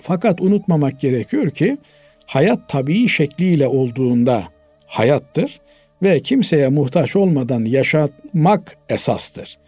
Fakat 0.03 0.41
unutmamak 0.41 1.01
gerekiyor 1.01 1.51
ki 1.51 1.79
hayat 2.27 2.69
tabii 2.69 3.09
şekliyle 3.09 3.67
olduğunda 3.67 4.45
hayattır 4.87 5.61
ve 6.03 6.21
kimseye 6.21 6.69
muhtaç 6.69 7.17
olmadan 7.17 7.65
yaşatmak 7.65 8.77
esastır. 8.89 9.59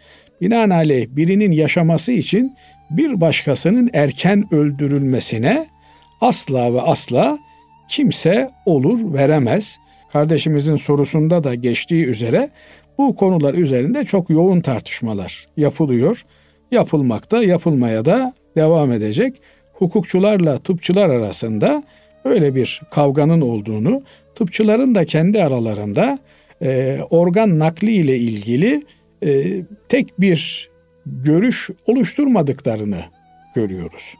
Binaenaleyh 0.43 1.07
birinin 1.09 1.51
yaşaması 1.51 2.11
için 2.11 2.55
bir 2.89 3.21
başkasının 3.21 3.89
erken 3.93 4.53
öldürülmesine 4.53 5.65
asla 6.21 6.73
ve 6.73 6.81
asla 6.81 7.39
kimse 7.89 8.51
olur 8.65 9.13
veremez. 9.13 9.77
Kardeşimizin 10.13 10.75
sorusunda 10.75 11.43
da 11.43 11.55
geçtiği 11.55 12.05
üzere 12.05 12.49
bu 12.97 13.15
konular 13.15 13.53
üzerinde 13.53 14.03
çok 14.03 14.29
yoğun 14.29 14.61
tartışmalar 14.61 15.47
yapılıyor. 15.57 16.25
Yapılmakta, 16.71 17.43
yapılmaya 17.43 18.05
da 18.05 18.33
devam 18.55 18.91
edecek. 18.91 19.41
Hukukçularla 19.73 20.57
tıpçılar 20.57 21.09
arasında 21.09 21.83
öyle 22.25 22.55
bir 22.55 22.81
kavganın 22.91 23.41
olduğunu, 23.41 24.03
tıpçıların 24.35 24.95
da 24.95 25.05
kendi 25.05 25.43
aralarında 25.43 26.19
e, 26.61 26.99
organ 27.09 27.59
nakli 27.59 27.91
ile 27.91 28.17
ilgili 28.17 28.83
e, 29.25 29.61
tek 29.89 30.19
bir 30.19 30.69
görüş 31.05 31.69
oluşturmadıklarını 31.87 32.99
görüyoruz. 33.55 34.15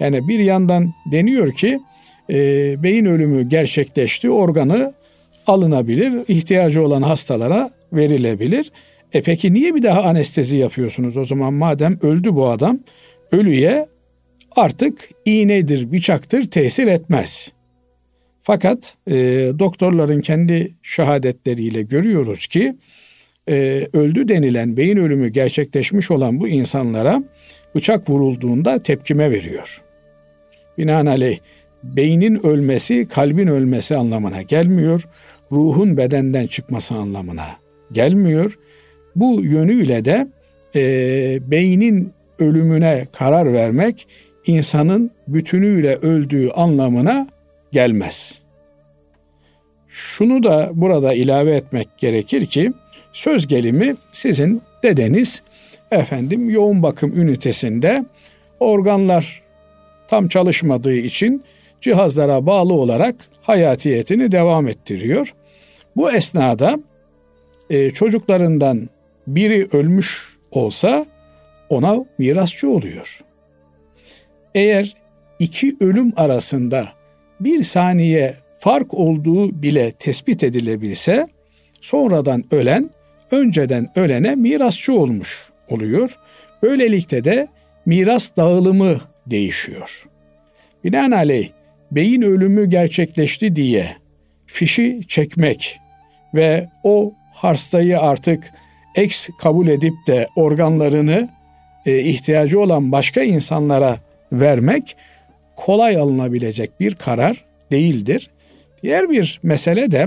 Yani 0.00 0.28
bir 0.28 0.38
yandan 0.38 0.94
deniyor 1.12 1.52
ki 1.52 1.80
e, 2.30 2.36
beyin 2.82 3.04
ölümü 3.04 3.48
gerçekleşti, 3.48 4.30
organı 4.30 4.94
alınabilir, 5.46 6.24
ihtiyacı 6.28 6.84
olan 6.84 7.02
hastalara 7.02 7.70
verilebilir. 7.92 8.72
E 9.12 9.22
peki 9.22 9.54
niye 9.54 9.74
bir 9.74 9.82
daha 9.82 10.02
anestezi 10.02 10.56
yapıyorsunuz 10.56 11.16
o 11.16 11.24
zaman 11.24 11.54
madem 11.54 11.98
öldü 12.02 12.34
bu 12.34 12.48
adam? 12.48 12.78
Ölüye 13.32 13.88
artık 14.56 15.08
iğnedir, 15.24 15.92
bıçaktır 15.92 16.50
tesir 16.50 16.86
etmez. 16.86 17.52
Fakat 18.42 18.96
e, 19.10 19.14
doktorların 19.58 20.20
kendi 20.20 20.72
şehadetleriyle 20.82 21.82
görüyoruz 21.82 22.46
ki 22.46 22.76
e, 23.48 23.88
öldü 23.92 24.28
denilen 24.28 24.76
beyin 24.76 24.96
ölümü 24.96 25.28
gerçekleşmiş 25.28 26.10
olan 26.10 26.40
bu 26.40 26.48
insanlara 26.48 27.22
bıçak 27.74 28.10
vurulduğunda 28.10 28.82
tepkime 28.82 29.30
veriyor. 29.30 29.82
Binaenaleyh 30.78 31.38
beynin 31.82 32.46
ölmesi 32.46 33.08
kalbin 33.08 33.46
ölmesi 33.46 33.96
anlamına 33.96 34.42
gelmiyor. 34.42 35.08
Ruhun 35.52 35.96
bedenden 35.96 36.46
çıkması 36.46 36.94
anlamına 36.94 37.46
gelmiyor. 37.92 38.58
Bu 39.16 39.40
yönüyle 39.42 40.04
de 40.04 40.28
e, 40.74 40.80
beynin 41.50 42.12
ölümüne 42.38 43.06
karar 43.12 43.52
vermek 43.52 44.06
insanın 44.46 45.10
bütünüyle 45.28 45.96
öldüğü 45.96 46.50
anlamına 46.50 47.26
gelmez. 47.72 48.42
Şunu 49.88 50.42
da 50.42 50.70
burada 50.74 51.14
ilave 51.14 51.56
etmek 51.56 51.88
gerekir 51.98 52.46
ki 52.46 52.72
söz 53.18 53.46
gelimi 53.46 53.96
sizin 54.12 54.62
dedeniz 54.82 55.42
efendim 55.90 56.50
yoğun 56.50 56.82
bakım 56.82 57.20
ünitesinde 57.20 58.04
organlar 58.60 59.42
tam 60.08 60.28
çalışmadığı 60.28 60.94
için 60.94 61.44
cihazlara 61.80 62.46
bağlı 62.46 62.72
olarak 62.72 63.14
hayatiyetini 63.42 64.32
devam 64.32 64.68
ettiriyor. 64.68 65.34
Bu 65.96 66.12
esnada 66.12 66.78
e, 67.70 67.90
çocuklarından 67.90 68.88
biri 69.26 69.68
ölmüş 69.72 70.36
olsa 70.50 71.06
ona 71.68 72.04
mirasçı 72.18 72.70
oluyor. 72.70 73.20
Eğer 74.54 74.96
iki 75.38 75.76
ölüm 75.80 76.12
arasında 76.16 76.88
bir 77.40 77.62
saniye 77.62 78.36
fark 78.58 78.94
olduğu 78.94 79.62
bile 79.62 79.92
tespit 79.92 80.44
edilebilse 80.44 81.26
sonradan 81.80 82.44
ölen 82.50 82.90
önceden 83.30 83.90
ölene 83.96 84.34
mirasçı 84.34 84.92
olmuş 84.92 85.50
oluyor. 85.68 86.18
Böylelikle 86.62 87.24
de 87.24 87.48
miras 87.86 88.36
dağılımı 88.36 89.00
değişiyor. 89.26 90.04
Binaenaleyh 90.84 91.48
beyin 91.90 92.22
ölümü 92.22 92.66
gerçekleşti 92.66 93.56
diye 93.56 93.96
fişi 94.46 95.00
çekmek 95.08 95.78
ve 96.34 96.68
o 96.84 97.14
hastayı 97.32 98.00
artık 98.00 98.50
eks 98.94 99.28
kabul 99.38 99.68
edip 99.68 99.94
de 100.06 100.26
organlarını 100.36 101.28
e, 101.86 101.98
ihtiyacı 101.98 102.60
olan 102.60 102.92
başka 102.92 103.22
insanlara 103.22 103.96
vermek 104.32 104.96
kolay 105.56 105.96
alınabilecek 105.96 106.80
bir 106.80 106.94
karar 106.94 107.44
değildir. 107.70 108.30
Diğer 108.82 109.10
bir 109.10 109.40
mesele 109.42 109.90
de 109.90 110.06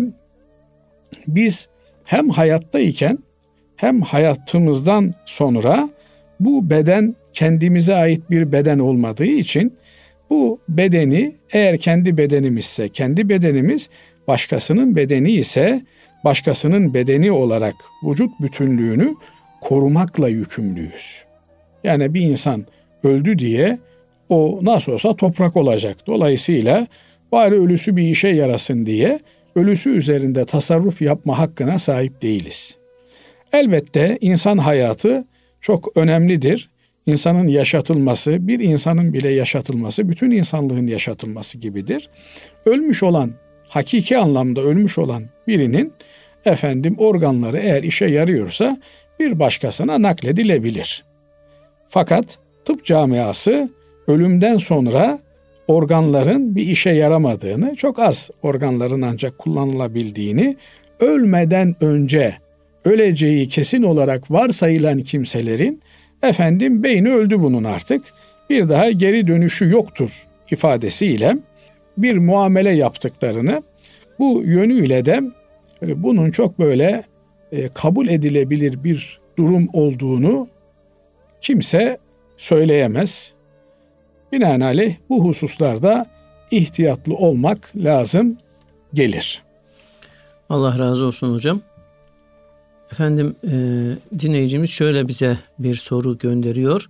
biz 1.28 1.68
hem 2.12 2.30
hayattayken 2.30 3.18
hem 3.76 4.02
hayatımızdan 4.02 5.14
sonra 5.26 5.90
bu 6.40 6.70
beden 6.70 7.16
kendimize 7.34 7.96
ait 7.96 8.30
bir 8.30 8.52
beden 8.52 8.80
olmadığı 8.80 9.26
için 9.26 9.74
bu 10.30 10.60
bedeni 10.70 11.36
eğer 11.54 11.78
kendi 11.78 12.18
bedenimizse 12.18 12.90
kendi 12.90 13.30
bedenimiz 13.30 13.90
başkasının 14.28 14.96
bedeni 14.96 15.32
ise 15.32 15.82
başkasının 16.24 16.94
bedeni 16.94 17.32
olarak 17.32 17.76
vücut 18.04 18.42
bütünlüğünü 18.42 19.16
korumakla 19.62 20.30
yükümlüyüz. 20.30 21.24
Yani 21.84 22.14
bir 22.14 22.22
insan 22.22 22.66
öldü 23.04 23.40
diye 23.40 23.80
o 24.30 24.60
nasıl 24.62 24.92
olsa 24.92 25.16
toprak 25.16 25.58
olacak. 25.58 25.98
Dolayısıyla 26.08 26.88
bari 27.32 27.56
ölüsü 27.56 27.96
bir 27.96 28.04
işe 28.04 28.28
yarasın 28.28 28.86
diye 28.86 29.20
ölüsü 29.56 29.90
üzerinde 29.90 30.46
tasarruf 30.46 31.02
yapma 31.02 31.40
hakkına 31.40 31.80
sahip 31.80 32.22
değiliz. 32.22 32.78
Elbette 33.54 34.18
insan 34.22 34.58
hayatı 34.58 35.26
çok 35.62 35.98
önemlidir. 35.98 36.70
İnsanın 37.06 37.48
yaşatılması, 37.48 38.48
bir 38.48 38.60
insanın 38.60 39.14
bile 39.14 39.30
yaşatılması, 39.30 40.10
bütün 40.10 40.32
insanlığın 40.32 40.88
yaşatılması 40.88 41.58
gibidir. 41.58 42.10
Ölmüş 42.66 43.04
olan, 43.04 43.32
hakiki 43.70 44.18
anlamda 44.18 44.62
ölmüş 44.62 44.98
olan 44.98 45.24
birinin 45.48 45.94
efendim 46.46 46.96
organları 46.98 47.58
eğer 47.58 47.84
işe 47.84 48.06
yarıyorsa 48.06 48.78
bir 49.20 49.40
başkasına 49.40 50.02
nakledilebilir. 50.02 51.04
Fakat 51.88 52.38
tıp 52.66 52.86
camiası 52.86 53.70
ölümden 54.08 54.58
sonra 54.58 55.20
organların 55.72 56.56
bir 56.56 56.68
işe 56.68 56.90
yaramadığını, 56.90 57.76
çok 57.76 58.00
az 58.00 58.30
organların 58.44 59.02
ancak 59.02 59.38
kullanılabildiğini, 59.38 60.58
ölmeden 61.00 61.76
önce 61.82 62.36
öleceği 62.86 63.48
kesin 63.48 63.84
olarak 63.84 64.32
varsayılan 64.32 65.00
kimselerin 65.00 65.82
efendim 66.24 66.84
beyni 66.84 67.14
öldü 67.14 67.40
bunun 67.40 67.64
artık 67.64 68.04
bir 68.50 68.70
daha 68.70 68.92
geri 68.92 69.28
dönüşü 69.28 69.70
yoktur 69.70 70.28
ifadesiyle 70.52 71.38
bir 71.98 72.18
muamele 72.18 72.70
yaptıklarını 72.70 73.64
bu 74.20 74.44
yönüyle 74.46 75.06
de 75.06 75.22
e, 75.88 76.04
bunun 76.04 76.32
çok 76.32 76.60
böyle 76.60 77.04
e, 77.52 77.70
kabul 77.70 78.08
edilebilir 78.08 78.84
bir 78.84 79.20
durum 79.38 79.68
olduğunu 79.74 80.48
kimse 81.42 81.98
söyleyemez. 82.38 83.34
Binaenaleyh 84.32 84.96
bu 85.10 85.26
hususlarda 85.26 86.06
ihtiyatlı 86.52 87.16
olmak 87.16 87.72
lazım 87.76 88.38
gelir. 88.94 89.44
Allah 90.50 90.80
razı 90.80 91.06
olsun 91.06 91.34
hocam. 91.34 91.62
Efendim 92.92 93.36
e, 93.44 93.50
dinleyicimiz 94.20 94.70
şöyle 94.70 95.08
bize 95.08 95.38
bir 95.60 95.76
soru 95.76 96.18
gönderiyor. 96.18 96.90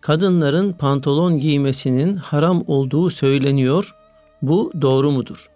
Kadınların 0.00 0.72
pantolon 0.72 1.40
giymesinin 1.40 2.16
haram 2.16 2.64
olduğu 2.66 3.10
söyleniyor. 3.10 3.94
Bu 4.42 4.72
doğru 4.80 5.10
mudur? 5.10 5.50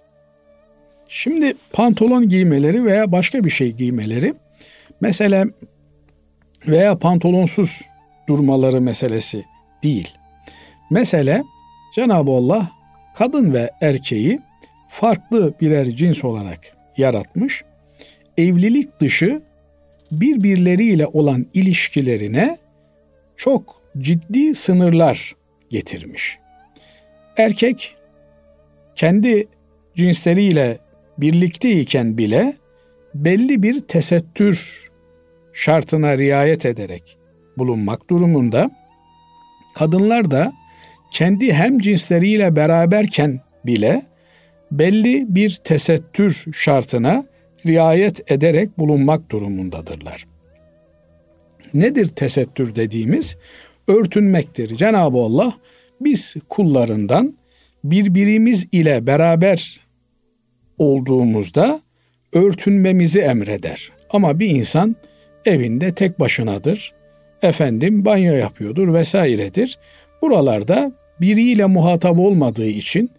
Şimdi 1.08 1.54
pantolon 1.72 2.28
giymeleri 2.28 2.84
veya 2.84 3.12
başka 3.12 3.44
bir 3.44 3.50
şey 3.50 3.72
giymeleri 3.72 4.34
mesela 5.00 5.46
veya 6.68 6.98
pantolonsuz 6.98 7.82
durmaları 8.28 8.80
meselesi 8.80 9.44
değil. 9.82 10.08
Mesele 10.90 11.42
Cenab-ı 11.94 12.30
Allah 12.30 12.70
kadın 13.16 13.52
ve 13.52 13.70
erkeği 13.80 14.40
farklı 14.88 15.54
birer 15.60 15.90
cins 15.96 16.24
olarak 16.24 16.76
yaratmış. 16.96 17.64
Evlilik 18.36 19.00
dışı 19.00 19.42
birbirleriyle 20.10 21.06
olan 21.06 21.46
ilişkilerine 21.54 22.58
çok 23.36 23.82
ciddi 23.98 24.54
sınırlar 24.54 25.36
getirmiş. 25.70 26.38
Erkek 27.36 27.96
kendi 28.94 29.46
cinsleriyle 29.94 30.78
birlikteyken 31.18 32.18
bile 32.18 32.54
belli 33.14 33.62
bir 33.62 33.80
tesettür 33.80 34.88
şartına 35.52 36.18
riayet 36.18 36.66
ederek 36.66 37.18
bulunmak 37.58 38.10
durumunda. 38.10 38.70
Kadınlar 39.74 40.30
da 40.30 40.52
kendi 41.14 41.52
hem 41.52 41.78
cinsleriyle 41.78 42.56
beraberken 42.56 43.40
bile 43.66 44.02
belli 44.72 45.24
bir 45.28 45.56
tesettür 45.64 46.44
şartına 46.52 47.24
riayet 47.66 48.32
ederek 48.32 48.78
bulunmak 48.78 49.30
durumundadırlar. 49.30 50.26
Nedir 51.74 52.08
tesettür 52.08 52.74
dediğimiz? 52.74 53.36
Örtünmektir. 53.88 54.76
Cenab-ı 54.76 55.18
Allah 55.18 55.54
biz 56.00 56.36
kullarından 56.48 57.34
birbirimiz 57.84 58.66
ile 58.72 59.06
beraber 59.06 59.80
olduğumuzda 60.78 61.80
örtünmemizi 62.32 63.20
emreder. 63.20 63.92
Ama 64.10 64.38
bir 64.38 64.48
insan 64.48 64.96
evinde 65.44 65.94
tek 65.94 66.20
başınadır. 66.20 66.94
Efendim 67.42 68.04
banyo 68.04 68.34
yapıyordur 68.34 68.94
vesairedir. 68.94 69.78
Buralarda 70.22 71.03
biriyle 71.20 71.66
muhatap 71.66 72.18
olmadığı 72.18 72.66
için 72.66 73.10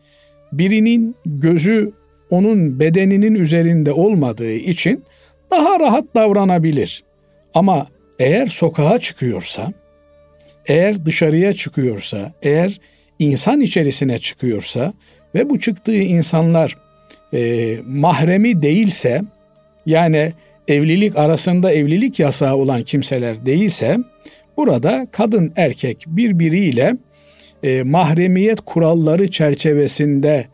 birinin 0.52 1.16
gözü 1.26 1.92
onun 2.30 2.80
bedeninin 2.80 3.36
üzerinde 3.36 3.92
olmadığı 3.92 4.54
için 4.54 5.04
daha 5.52 5.80
rahat 5.80 6.16
davranabilir. 6.16 7.04
Ama 7.54 7.88
eğer 8.20 8.48
sokağa 8.48 9.00
çıkıyorsa, 9.00 9.74
eğer 10.66 11.06
dışarıya 11.06 11.54
çıkıyorsa, 11.54 12.34
eğer 12.42 12.80
insan 13.20 13.62
içerisine 13.62 14.20
çıkıyorsa 14.20 14.94
ve 15.36 15.50
bu 15.50 15.60
çıktığı 15.60 15.96
insanlar 15.96 16.78
e, 17.34 17.78
mahremi 17.86 18.62
değilse, 18.62 19.22
yani 19.86 20.34
evlilik 20.68 21.18
arasında 21.18 21.72
evlilik 21.72 22.20
yasağı 22.20 22.56
olan 22.56 22.84
kimseler 22.84 23.46
değilse, 23.46 23.98
burada 24.58 25.08
kadın 25.12 25.54
erkek 25.56 26.04
birbiriyle 26.08 26.98
e, 27.66 27.84
mahremiyet 27.84 28.62
kuralları 28.62 29.32
çerçevesinde 29.32 30.48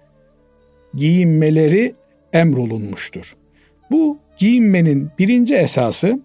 giyinmeleri 0.93 1.95
emrolunmuştur. 2.33 3.35
Bu 3.91 4.17
giyinmenin 4.37 5.09
birinci 5.19 5.55
esası 5.55 6.19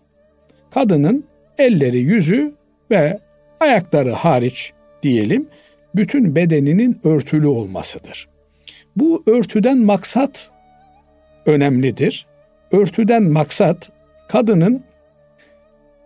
kadının 0.71 1.25
elleri, 1.59 1.99
yüzü 1.99 2.55
ve 2.91 3.19
ayakları 3.61 4.13
hariç 4.13 4.73
diyelim 5.03 5.49
bütün 5.95 6.37
bedeninin 6.37 7.01
örtülü 7.05 7.47
olmasıdır. 7.47 8.29
Bu 8.97 9.23
örtüden 9.27 9.79
maksat 9.79 10.51
önemlidir. 11.47 12.27
Örtüden 12.73 13.23
maksat 13.23 13.91
kadının 14.29 14.83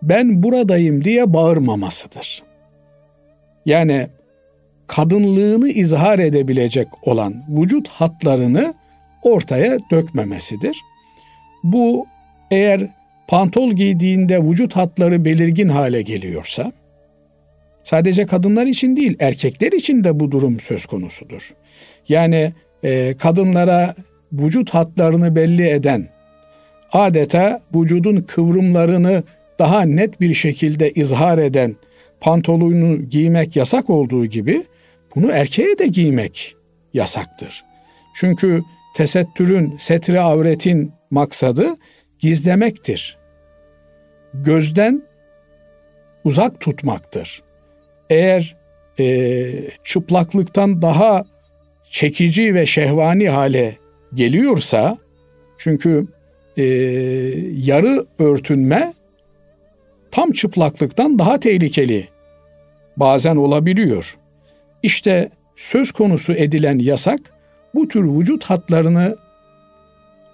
ben 0.02 0.42
buradayım 0.42 1.04
diye 1.04 1.32
bağırmamasıdır. 1.32 2.42
Yani 3.66 4.08
kadınlığını 4.90 5.68
izhar 5.68 6.18
edebilecek 6.18 6.88
olan 7.02 7.34
vücut 7.48 7.88
hatlarını 7.88 8.74
ortaya 9.22 9.78
dökmemesidir. 9.90 10.76
Bu 11.64 12.06
eğer 12.50 12.88
pantol 13.28 13.72
giydiğinde 13.72 14.42
vücut 14.44 14.76
hatları 14.76 15.24
belirgin 15.24 15.68
hale 15.68 16.02
geliyorsa 16.02 16.72
sadece 17.82 18.26
kadınlar 18.26 18.66
için 18.66 18.96
değil 18.96 19.16
erkekler 19.20 19.72
için 19.72 20.04
de 20.04 20.20
bu 20.20 20.30
durum 20.30 20.60
söz 20.60 20.86
konusudur. 20.86 21.54
Yani 22.08 22.52
e, 22.84 23.14
kadınlara 23.18 23.94
vücut 24.32 24.70
hatlarını 24.70 25.36
belli 25.36 25.68
eden 25.68 26.08
adeta 26.92 27.60
vücudun 27.74 28.16
kıvrımlarını 28.22 29.22
daha 29.58 29.82
net 29.82 30.20
bir 30.20 30.34
şekilde 30.34 30.90
izhar 30.90 31.38
eden 31.38 31.76
pantolonu 32.20 32.96
giymek 32.96 33.56
yasak 33.56 33.90
olduğu 33.90 34.26
gibi 34.26 34.62
bunu 35.14 35.30
erkeğe 35.30 35.78
de 35.78 35.86
giymek 35.86 36.56
yasaktır. 36.94 37.64
Çünkü 38.14 38.62
tesettürün, 38.94 39.76
setri 39.76 40.20
avretin 40.20 40.92
maksadı 41.10 41.76
gizlemektir. 42.18 43.18
Gözden 44.34 45.02
uzak 46.24 46.60
tutmaktır. 46.60 47.42
Eğer 48.10 48.56
e, 48.98 49.52
çıplaklıktan 49.84 50.82
daha 50.82 51.24
çekici 51.90 52.54
ve 52.54 52.66
şehvani 52.66 53.28
hale 53.28 53.76
geliyorsa, 54.14 54.98
çünkü 55.58 56.06
e, 56.56 56.64
yarı 57.56 58.06
örtünme 58.18 58.94
tam 60.10 60.32
çıplaklıktan 60.32 61.18
daha 61.18 61.40
tehlikeli 61.40 62.08
bazen 62.96 63.36
olabiliyor. 63.36 64.18
İşte 64.82 65.30
söz 65.56 65.92
konusu 65.92 66.32
edilen 66.32 66.78
yasak 66.78 67.20
bu 67.74 67.88
tür 67.88 68.04
vücut 68.04 68.44
hatlarını 68.44 69.16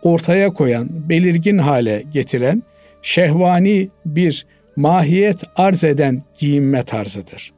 ortaya 0.03 0.53
koyan, 0.53 0.89
belirgin 0.91 1.59
hale 1.59 2.05
getiren, 2.13 2.63
şehvani 3.03 3.89
bir 4.07 4.47
mahiyet 4.77 5.43
arz 5.57 5.85
eden 5.85 6.23
giyinme 6.39 6.83
tarzıdır. 6.83 7.53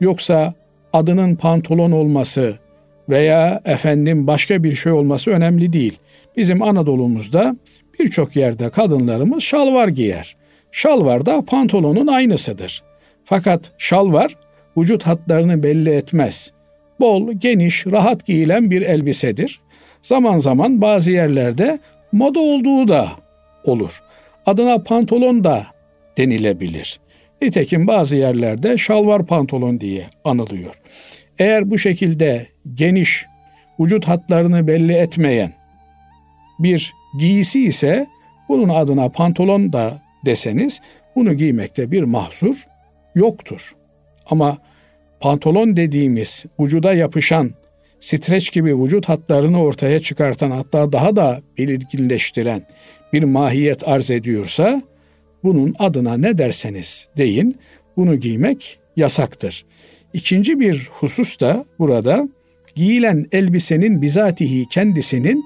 Yoksa 0.00 0.54
adının 0.92 1.36
pantolon 1.36 1.92
olması 1.92 2.58
veya 3.08 3.60
efendim 3.64 4.26
başka 4.26 4.64
bir 4.64 4.74
şey 4.74 4.92
olması 4.92 5.30
önemli 5.30 5.72
değil. 5.72 5.98
Bizim 6.36 6.62
Anadolu'muzda 6.62 7.56
birçok 7.98 8.36
yerde 8.36 8.70
kadınlarımız 8.70 9.42
şalvar 9.42 9.88
giyer. 9.88 10.36
Şalvar 10.72 11.26
da 11.26 11.44
pantolonun 11.44 12.06
aynısıdır. 12.06 12.82
Fakat 13.24 13.72
şalvar 13.78 14.36
vücut 14.76 15.02
hatlarını 15.02 15.62
belli 15.62 15.90
etmez. 15.90 16.52
Bol, 17.00 17.32
geniş, 17.32 17.86
rahat 17.86 18.26
giyilen 18.26 18.70
bir 18.70 18.82
elbisedir. 18.82 19.60
Zaman 20.02 20.38
zaman 20.38 20.80
bazı 20.80 21.12
yerlerde 21.12 21.78
moda 22.12 22.40
olduğu 22.40 22.88
da 22.88 23.08
olur. 23.64 24.02
Adına 24.46 24.78
pantolon 24.78 25.44
da 25.44 25.66
denilebilir. 26.18 27.00
Nitekim 27.42 27.86
bazı 27.86 28.16
yerlerde 28.16 28.78
şalvar 28.78 29.26
pantolon 29.26 29.80
diye 29.80 30.06
anılıyor. 30.24 30.74
Eğer 31.38 31.70
bu 31.70 31.78
şekilde 31.78 32.46
geniş, 32.74 33.26
vücut 33.80 34.08
hatlarını 34.08 34.66
belli 34.66 34.92
etmeyen 34.92 35.52
bir 36.58 36.94
giysi 37.18 37.64
ise 37.64 38.06
bunun 38.48 38.68
adına 38.68 39.08
pantolon 39.08 39.72
da 39.72 40.02
deseniz 40.24 40.80
bunu 41.16 41.34
giymekte 41.34 41.90
bir 41.90 42.02
mahsur 42.02 42.66
yoktur. 43.14 43.74
Ama 44.26 44.58
pantolon 45.20 45.76
dediğimiz 45.76 46.44
vücuda 46.60 46.94
yapışan 46.94 47.50
streç 48.00 48.52
gibi 48.52 48.82
vücut 48.82 49.08
hatlarını 49.08 49.62
ortaya 49.62 50.00
çıkartan 50.00 50.50
hatta 50.50 50.92
daha 50.92 51.16
da 51.16 51.42
belirginleştiren 51.58 52.62
bir 53.12 53.22
mahiyet 53.22 53.88
arz 53.88 54.10
ediyorsa 54.10 54.82
bunun 55.44 55.74
adına 55.78 56.16
ne 56.16 56.38
derseniz 56.38 57.08
deyin 57.16 57.56
bunu 57.96 58.16
giymek 58.16 58.78
yasaktır. 58.96 59.64
İkinci 60.12 60.60
bir 60.60 60.88
husus 60.92 61.40
da 61.40 61.64
burada 61.78 62.28
giyilen 62.74 63.26
elbisenin 63.32 64.02
bizatihi 64.02 64.68
kendisinin 64.68 65.44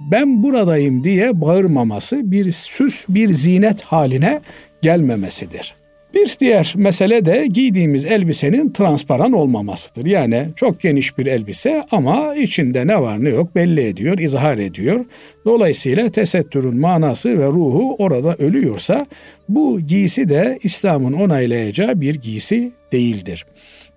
ben 0.00 0.42
buradayım 0.42 1.04
diye 1.04 1.40
bağırmaması 1.40 2.30
bir 2.30 2.52
süs 2.52 3.04
bir 3.08 3.28
zinet 3.28 3.82
haline 3.82 4.40
gelmemesidir. 4.82 5.74
Bir 6.14 6.36
diğer 6.40 6.74
mesele 6.76 7.24
de 7.24 7.46
giydiğimiz 7.46 8.06
elbisenin 8.06 8.70
transparan 8.70 9.32
olmamasıdır. 9.32 10.06
Yani 10.06 10.46
çok 10.56 10.80
geniş 10.80 11.18
bir 11.18 11.26
elbise 11.26 11.84
ama 11.90 12.34
içinde 12.34 12.86
ne 12.86 13.00
var 13.00 13.24
ne 13.24 13.28
yok 13.28 13.54
belli 13.54 13.80
ediyor, 13.80 14.18
izhar 14.18 14.58
ediyor. 14.58 15.04
Dolayısıyla 15.44 16.08
tesettürün 16.08 16.80
manası 16.80 17.38
ve 17.38 17.46
ruhu 17.46 17.96
orada 17.98 18.36
ölüyorsa 18.36 19.06
bu 19.48 19.80
giysi 19.80 20.28
de 20.28 20.58
İslam'ın 20.62 21.12
onaylayacağı 21.12 22.00
bir 22.00 22.14
giysi 22.14 22.72
değildir. 22.92 23.46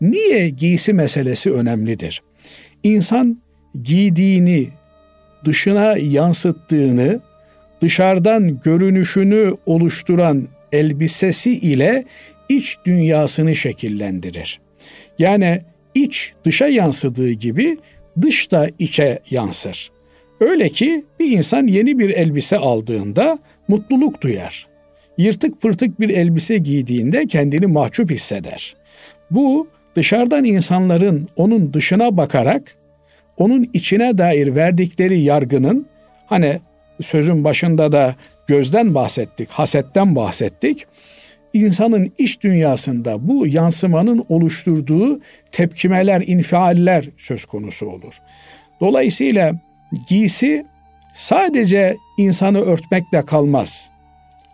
Niye 0.01 0.49
giysi 0.49 0.93
meselesi 0.93 1.51
önemlidir? 1.51 2.22
İnsan 2.84 3.41
giydiğini, 3.84 4.68
dışına 5.45 5.97
yansıttığını, 5.97 7.22
dışarıdan 7.82 8.59
görünüşünü 8.59 9.53
oluşturan 9.66 10.47
elbisesi 10.72 11.51
ile 11.51 12.05
iç 12.49 12.78
dünyasını 12.86 13.55
şekillendirir. 13.55 14.59
Yani 15.19 15.61
iç 15.95 16.34
dışa 16.45 16.67
yansıdığı 16.67 17.32
gibi 17.32 17.78
dış 18.22 18.51
da 18.51 18.69
içe 18.80 19.19
yansır. 19.30 19.91
Öyle 20.39 20.69
ki 20.69 21.05
bir 21.19 21.32
insan 21.32 21.67
yeni 21.67 21.99
bir 21.99 22.09
elbise 22.09 22.57
aldığında 22.57 23.39
mutluluk 23.67 24.22
duyar. 24.22 24.67
Yırtık 25.17 25.61
pırtık 25.61 25.99
bir 25.99 26.09
elbise 26.09 26.57
giydiğinde 26.57 27.28
kendini 27.28 27.67
mahcup 27.67 28.11
hisseder. 28.11 28.76
Bu 29.32 29.67
dışarıdan 29.95 30.43
insanların 30.43 31.28
onun 31.36 31.74
dışına 31.74 32.17
bakarak 32.17 32.76
onun 33.38 33.69
içine 33.74 34.17
dair 34.17 34.55
verdikleri 34.55 35.22
yargının 35.22 35.86
hani 36.26 36.59
sözün 37.01 37.43
başında 37.43 37.91
da 37.91 38.15
gözden 38.52 38.95
bahsettik, 38.95 39.49
hasetten 39.49 40.16
bahsettik. 40.16 40.86
İnsanın 41.54 42.12
iç 42.18 42.41
dünyasında 42.41 43.28
bu 43.28 43.47
yansımanın 43.47 44.26
oluşturduğu 44.30 45.20
tepkimeler, 45.52 46.24
infialler 46.28 47.10
söz 47.18 47.45
konusu 47.45 47.86
olur. 47.86 48.22
Dolayısıyla 48.82 49.56
giysi 50.10 50.66
sadece 51.14 51.97
insanı 52.18 52.62
örtmekle 52.62 53.26
kalmaz. 53.26 53.89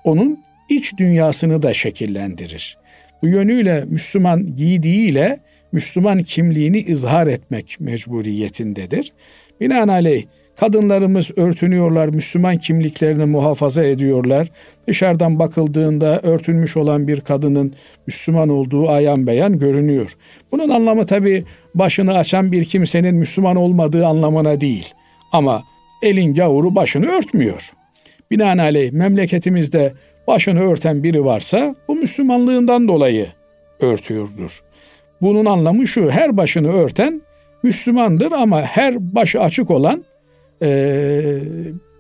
Onun 0.04 0.44
iç 0.70 0.98
dünyasını 0.98 1.62
da 1.62 1.74
şekillendirir. 1.74 2.78
Bu 3.22 3.28
yönüyle 3.28 3.86
Müslüman 3.88 4.56
giydiğiyle 4.56 5.40
Müslüman 5.72 6.24
kimliğini 6.24 6.78
izhar 6.78 7.28
etmek 7.28 7.78
mecburiyetindedir. 7.80 9.14
Binaenaleyh 9.62 10.26
Kadınlarımız 10.60 11.38
örtünüyorlar, 11.38 12.08
Müslüman 12.08 12.58
kimliklerini 12.58 13.26
muhafaza 13.26 13.84
ediyorlar. 13.84 14.48
Dışarıdan 14.88 15.40
bakıldığında 15.40 16.20
örtünmüş 16.24 16.78
olan 16.78 17.08
bir 17.08 17.22
kadının 17.22 17.74
Müslüman 18.08 18.50
olduğu 18.50 18.90
ayan 18.90 19.28
beyan 19.28 19.60
görünüyor. 19.60 20.18
Bunun 20.52 20.70
anlamı 20.70 21.06
tabi 21.06 21.44
başını 21.76 22.18
açan 22.18 22.52
bir 22.52 22.66
kimsenin 22.66 23.16
Müslüman 23.16 23.56
olmadığı 23.56 24.06
anlamına 24.06 24.62
değil. 24.62 24.94
Ama 25.32 25.64
elin 26.04 26.34
gavuru 26.34 26.76
başını 26.76 27.06
örtmüyor. 27.06 27.72
Binaenaleyh 28.32 28.92
memleketimizde 28.92 29.94
başını 30.28 30.72
örten 30.72 31.04
biri 31.04 31.26
varsa 31.26 31.76
bu 31.88 31.96
Müslümanlığından 31.96 32.88
dolayı 32.88 33.28
örtüyordur. 33.80 34.64
Bunun 35.22 35.46
anlamı 35.46 35.88
şu 35.88 36.12
her 36.12 36.38
başını 36.38 36.72
örten 36.72 37.22
Müslümandır 37.64 38.32
ama 38.32 38.62
her 38.62 39.16
başı 39.16 39.42
açık 39.42 39.72
olan 39.72 40.04
e, 40.62 41.40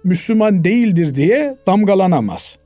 Müslüman 0.03 0.63
değildir 0.63 1.15
diye 1.15 1.57
damgalanamaz. 1.67 2.57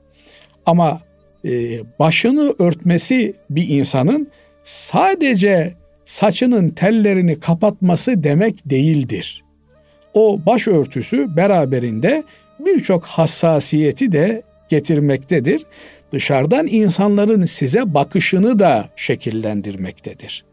Ama 0.66 1.02
e, 1.46 1.80
başını 2.00 2.54
örtmesi 2.60 3.34
bir 3.50 3.70
insanın 3.70 4.28
sadece 4.64 5.74
saçının 6.06 6.70
tellerini 6.70 7.40
kapatması 7.40 8.24
demek 8.24 8.70
değildir. 8.70 9.44
O 10.14 10.46
başörtüsü 10.46 11.36
beraberinde 11.36 12.24
birçok 12.60 13.06
hassasiyeti 13.06 14.12
de 14.12 14.42
getirmektedir. 14.70 15.66
dışarıdan 16.14 16.68
insanların 16.68 17.46
size 17.46 17.94
bakışını 17.94 18.60
da 18.60 18.90
şekillendirmektedir. 18.96 20.46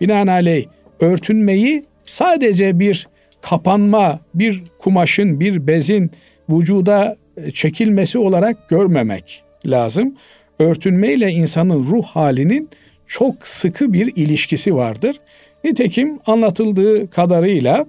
Binaenaleyh 0.00 0.66
örtünmeyi 1.00 1.84
sadece 2.04 2.78
bir 2.78 3.08
kapanma, 3.42 4.20
bir 4.34 4.62
kumaşın, 4.78 5.40
bir 5.40 5.66
bezin 5.66 6.10
vücuda 6.50 7.16
çekilmesi 7.54 8.18
olarak 8.18 8.68
görmemek 8.68 9.42
lazım. 9.66 10.14
Örtünmeyle 10.58 11.30
insanın 11.30 11.84
ruh 11.84 12.04
halinin 12.04 12.68
çok 13.06 13.46
sıkı 13.46 13.92
bir 13.92 14.16
ilişkisi 14.16 14.74
vardır. 14.74 15.16
Nitekim 15.64 16.18
anlatıldığı 16.26 17.10
kadarıyla 17.10 17.86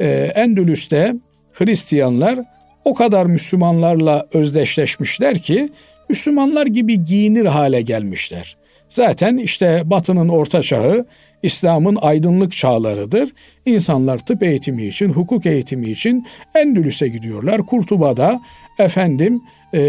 e, 0.00 0.08
Endülüs'te 0.34 1.14
Hristiyanlar 1.52 2.38
o 2.84 2.94
kadar 2.94 3.26
Müslümanlarla 3.26 4.26
özdeşleşmişler 4.32 5.38
ki 5.38 5.68
Müslümanlar 6.08 6.66
gibi 6.66 7.04
giyinir 7.04 7.46
hale 7.46 7.80
gelmişler. 7.80 8.56
Zaten 8.88 9.36
işte 9.36 9.82
Batı'nın 9.84 10.28
orta 10.28 10.62
çağı 10.62 11.06
İslam'ın 11.42 11.98
aydınlık 12.02 12.52
çağlarıdır. 12.52 13.32
İnsanlar 13.66 14.18
tıp 14.18 14.42
eğitimi 14.42 14.86
için, 14.86 15.08
hukuk 15.08 15.46
eğitimi 15.46 15.90
için 15.90 16.26
Endülüs'e 16.54 17.08
gidiyorlar. 17.08 17.62
Kurtuba'da 17.62 18.40
efendim 18.78 19.42
e, 19.74 19.80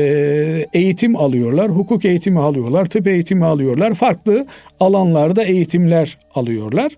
eğitim 0.73 1.15
alıyorlar, 1.15 1.69
hukuk 1.69 2.05
eğitimi 2.05 2.39
alıyorlar, 2.39 2.85
tıp 2.85 3.07
eğitimi 3.07 3.45
alıyorlar. 3.45 3.93
Farklı 3.93 4.45
alanlarda 4.79 5.43
eğitimler 5.43 6.17
alıyorlar. 6.35 6.97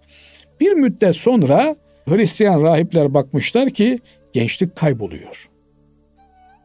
Bir 0.59 0.71
müddet 0.71 1.15
sonra 1.15 1.75
Hristiyan 2.09 2.63
rahipler 2.63 3.13
bakmışlar 3.13 3.69
ki 3.69 3.99
gençlik 4.33 4.75
kayboluyor. 4.75 5.49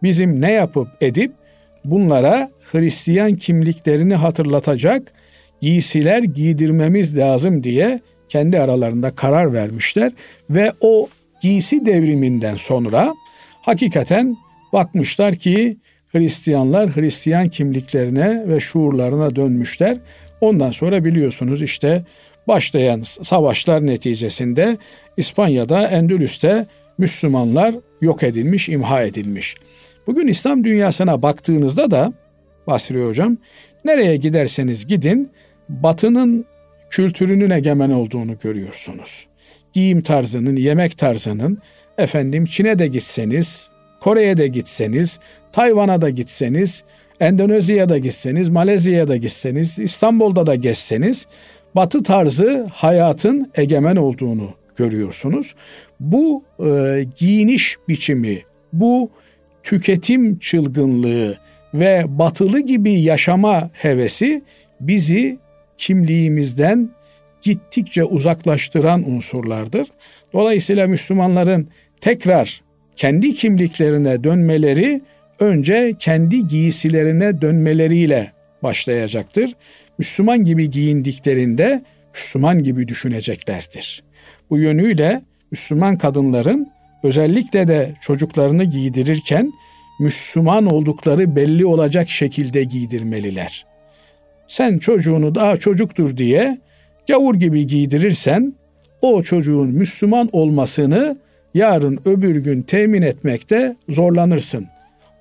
Bizim 0.03 0.41
ne 0.41 0.53
yapıp 0.53 0.89
edip 1.01 1.33
bunlara 1.85 2.51
Hristiyan 2.73 3.35
kimliklerini 3.35 4.15
hatırlatacak 4.15 5.13
giysiler 5.61 6.23
giydirmemiz 6.23 7.19
lazım 7.19 7.65
diye 7.65 8.01
kendi 8.29 8.61
aralarında 8.61 9.11
karar 9.11 9.53
vermişler 9.53 10.13
ve 10.51 10.73
o 10.81 11.09
giysi 11.43 11.87
devriminden 11.87 12.57
sonra 12.57 13.15
hakikaten 13.61 14.37
bakmışlar 14.73 15.35
ki 15.35 15.77
Hristiyanlar 16.13 16.97
Hristiyan 16.97 17.49
kimliklerine 17.49 18.49
ve 18.49 18.61
şuurlarına 18.61 19.37
dönmüşler. 19.37 19.99
Ondan 20.41 20.71
sonra 20.71 21.05
biliyorsunuz 21.05 21.63
işte 21.63 22.05
başlayan 22.49 23.03
savaşlar 23.03 23.87
neticesinde 23.87 24.77
İspanya'da, 25.17 25.87
Endülüs'te 25.87 26.67
Müslümanlar 26.99 27.75
yok 28.01 28.23
edilmiş, 28.23 28.69
imha 28.69 29.03
edilmiş. 29.03 29.55
Bugün 30.07 30.29
İslam 30.29 30.65
dünyasına 30.65 31.23
baktığınızda 31.23 31.91
da 31.91 32.13
Basri 32.67 33.05
Hocam 33.05 33.37
nereye 33.85 34.17
giderseniz 34.17 34.87
gidin 34.87 35.31
batının 35.69 36.45
kültürünün 36.91 37.51
egemen 37.51 37.91
olduğunu 37.91 38.39
görüyorsunuz. 38.39 39.27
Giyim 39.73 40.03
tarzının, 40.03 40.57
yemek 40.57 40.99
tarzının 40.99 41.59
efendim 41.99 42.45
Çin'e 42.45 42.79
de 42.79 42.87
gitseniz, 42.87 43.69
Kore'ye 44.01 44.37
de 44.37 44.49
gitseniz, 44.49 45.19
Tayvan'a 45.53 46.01
da 46.01 46.11
gitseniz, 46.11 46.85
Endonezya'da 47.21 47.99
gitseniz, 47.99 48.49
Malezya'ya 48.49 49.09
da 49.09 49.17
gitseniz, 49.17 49.79
İstanbul'da 49.79 50.47
da 50.47 50.55
gezseniz 50.55 51.27
batı 51.75 52.03
tarzı 52.03 52.67
hayatın 52.73 53.51
egemen 53.55 53.97
olduğunu 53.97 54.51
görüyorsunuz. 54.77 55.55
Bu 56.01 56.43
e, 56.67 57.07
giyiniş 57.17 57.77
biçimi, 57.89 58.43
bu 58.73 59.11
tüketim 59.63 60.39
çılgınlığı 60.39 61.39
ve 61.75 62.05
batılı 62.09 62.61
gibi 62.61 63.01
yaşama 63.01 63.71
hevesi 63.73 64.43
bizi 64.81 65.39
kimliğimizden 65.79 66.91
gittikçe 67.43 68.05
uzaklaştıran 68.05 69.11
unsurlardır. 69.11 69.89
Dolayısıyla 70.33 70.87
Müslümanların 70.87 71.69
tekrar 72.01 72.63
kendi 72.97 73.35
kimliklerine 73.35 74.25
dönmeleri 74.25 75.01
önce 75.41 75.95
kendi 75.99 76.47
giysilerine 76.47 77.41
dönmeleriyle 77.41 78.33
başlayacaktır. 78.63 79.57
Müslüman 79.99 80.45
gibi 80.45 80.71
giyindiklerinde 80.71 81.83
Müslüman 82.15 82.63
gibi 82.63 82.89
düşüneceklerdir. 82.89 84.03
Bu 84.51 84.59
yönüyle 84.59 85.23
Müslüman 85.51 85.99
kadınların 85.99 86.69
özellikle 87.03 87.69
de 87.69 87.95
çocuklarını 88.01 88.65
giydirirken 88.65 89.53
Müslüman 90.01 90.67
oldukları 90.67 91.37
belli 91.37 91.67
olacak 91.67 92.09
şekilde 92.09 92.65
giydirmeliler. 92.65 93.68
Sen 94.49 94.79
çocuğunu 94.79 95.35
daha 95.35 95.57
çocuktur 95.57 96.17
diye 96.17 96.59
gavur 97.09 97.35
gibi 97.35 97.67
giydirirsen 97.67 98.55
o 99.03 99.23
çocuğun 99.23 99.69
Müslüman 99.69 100.29
olmasını 100.33 101.19
yarın 101.55 102.01
öbür 102.05 102.37
gün 102.37 102.63
temin 102.63 103.03
etmekte 103.03 103.77
zorlanırsın. 103.89 104.67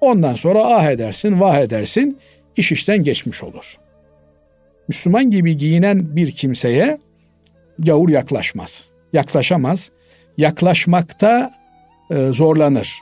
Ondan 0.02 0.36
sonra 0.36 0.60
ah 0.64 0.90
edersin, 0.90 1.40
vah 1.40 1.60
edersin, 1.60 2.18
iş 2.58 2.72
işten 2.72 3.04
geçmiş 3.04 3.44
olur. 3.44 3.78
Müslüman 4.88 5.32
gibi 5.32 5.58
giyinen 5.58 6.16
bir 6.16 6.32
kimseye 6.32 6.98
gavur 7.80 8.10
yaklaşmaz. 8.10 8.90
Yaklaşamaz. 9.14 9.92
Yaklaşmakta 10.38 11.54
e, 12.12 12.28
zorlanır. 12.32 12.94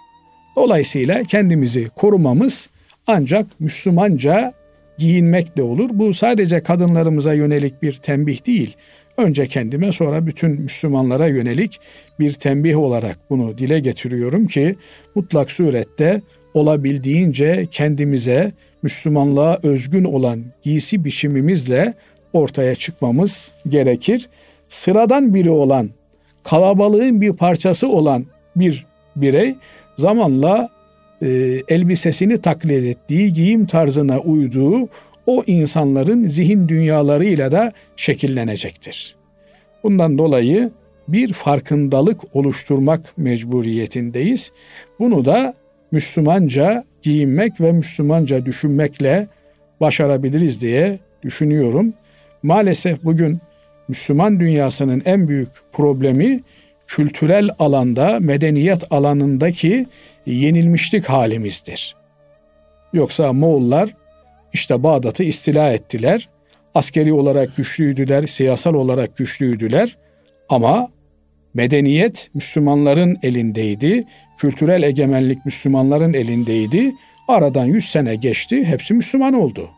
Dolayısıyla 0.55 1.23
kendimizi 1.23 1.89
korumamız 1.89 2.69
ancak 3.07 3.59
Müslümanca 3.59 4.53
giyinmekle 4.97 5.63
olur. 5.63 5.89
Bu 5.93 6.13
sadece 6.13 6.59
kadınlarımıza 6.59 7.33
yönelik 7.33 7.81
bir 7.81 7.93
tembih 7.93 8.45
değil. 8.45 8.75
Önce 9.17 9.47
kendime 9.47 9.91
sonra 9.91 10.27
bütün 10.27 10.51
Müslümanlara 10.61 11.27
yönelik 11.27 11.79
bir 12.19 12.33
tembih 12.33 12.77
olarak 12.77 13.19
bunu 13.29 13.57
dile 13.57 13.79
getiriyorum 13.79 14.47
ki 14.47 14.75
mutlak 15.15 15.51
surette 15.51 16.21
olabildiğince 16.53 17.67
kendimize 17.71 18.51
Müslümanlığa 18.81 19.59
özgün 19.63 20.03
olan 20.03 20.43
giysi 20.61 21.05
biçimimizle 21.05 21.93
ortaya 22.33 22.75
çıkmamız 22.75 23.51
gerekir. 23.69 24.29
Sıradan 24.69 25.33
biri 25.33 25.49
olan, 25.49 25.89
kalabalığın 26.43 27.21
bir 27.21 27.33
parçası 27.33 27.87
olan 27.89 28.25
bir 28.55 28.85
birey 29.15 29.55
zamanla 29.95 30.69
e, 31.25 31.61
elbisesini 31.67 32.41
taklit 32.41 32.83
ettiği, 32.83 33.33
giyim 33.33 33.65
tarzına 33.65 34.19
uyduğu 34.19 34.89
o 35.25 35.43
insanların 35.47 36.27
zihin 36.27 36.67
dünyalarıyla 36.67 37.51
da 37.51 37.71
şekillenecektir. 37.95 39.15
Bundan 39.83 40.17
dolayı 40.17 40.71
bir 41.07 41.33
farkındalık 41.33 42.35
oluşturmak 42.35 43.17
mecburiyetindeyiz. 43.17 44.51
Bunu 44.99 45.25
da 45.25 45.53
Müslümanca 45.91 46.83
giyinmek 47.01 47.61
ve 47.61 47.71
Müslümanca 47.71 48.45
düşünmekle 48.45 49.27
başarabiliriz 49.81 50.61
diye 50.61 50.99
düşünüyorum. 51.23 51.93
Maalesef 52.43 53.03
bugün 53.03 53.39
Müslüman 53.87 54.39
dünyasının 54.39 55.01
en 55.05 55.27
büyük 55.27 55.49
problemi 55.71 56.43
kültürel 56.87 57.49
alanda, 57.59 58.19
medeniyet 58.19 58.93
alanındaki 58.93 59.85
yenilmişlik 60.25 61.05
halimizdir. 61.05 61.95
Yoksa 62.93 63.33
Moğollar 63.33 63.89
işte 64.53 64.83
Bağdat'ı 64.83 65.23
istila 65.23 65.71
ettiler. 65.71 66.29
Askeri 66.75 67.13
olarak 67.13 67.55
güçlüydüler, 67.55 68.25
siyasal 68.25 68.73
olarak 68.73 69.17
güçlüydüler 69.17 69.97
ama 70.49 70.89
medeniyet 71.53 72.29
Müslümanların 72.33 73.17
elindeydi. 73.23 74.05
Kültürel 74.37 74.83
egemenlik 74.83 75.45
Müslümanların 75.45 76.13
elindeydi. 76.13 76.91
Aradan 77.27 77.65
100 77.65 77.85
sene 77.85 78.15
geçti, 78.15 78.65
hepsi 78.65 78.93
Müslüman 78.93 79.33
oldu. 79.33 79.69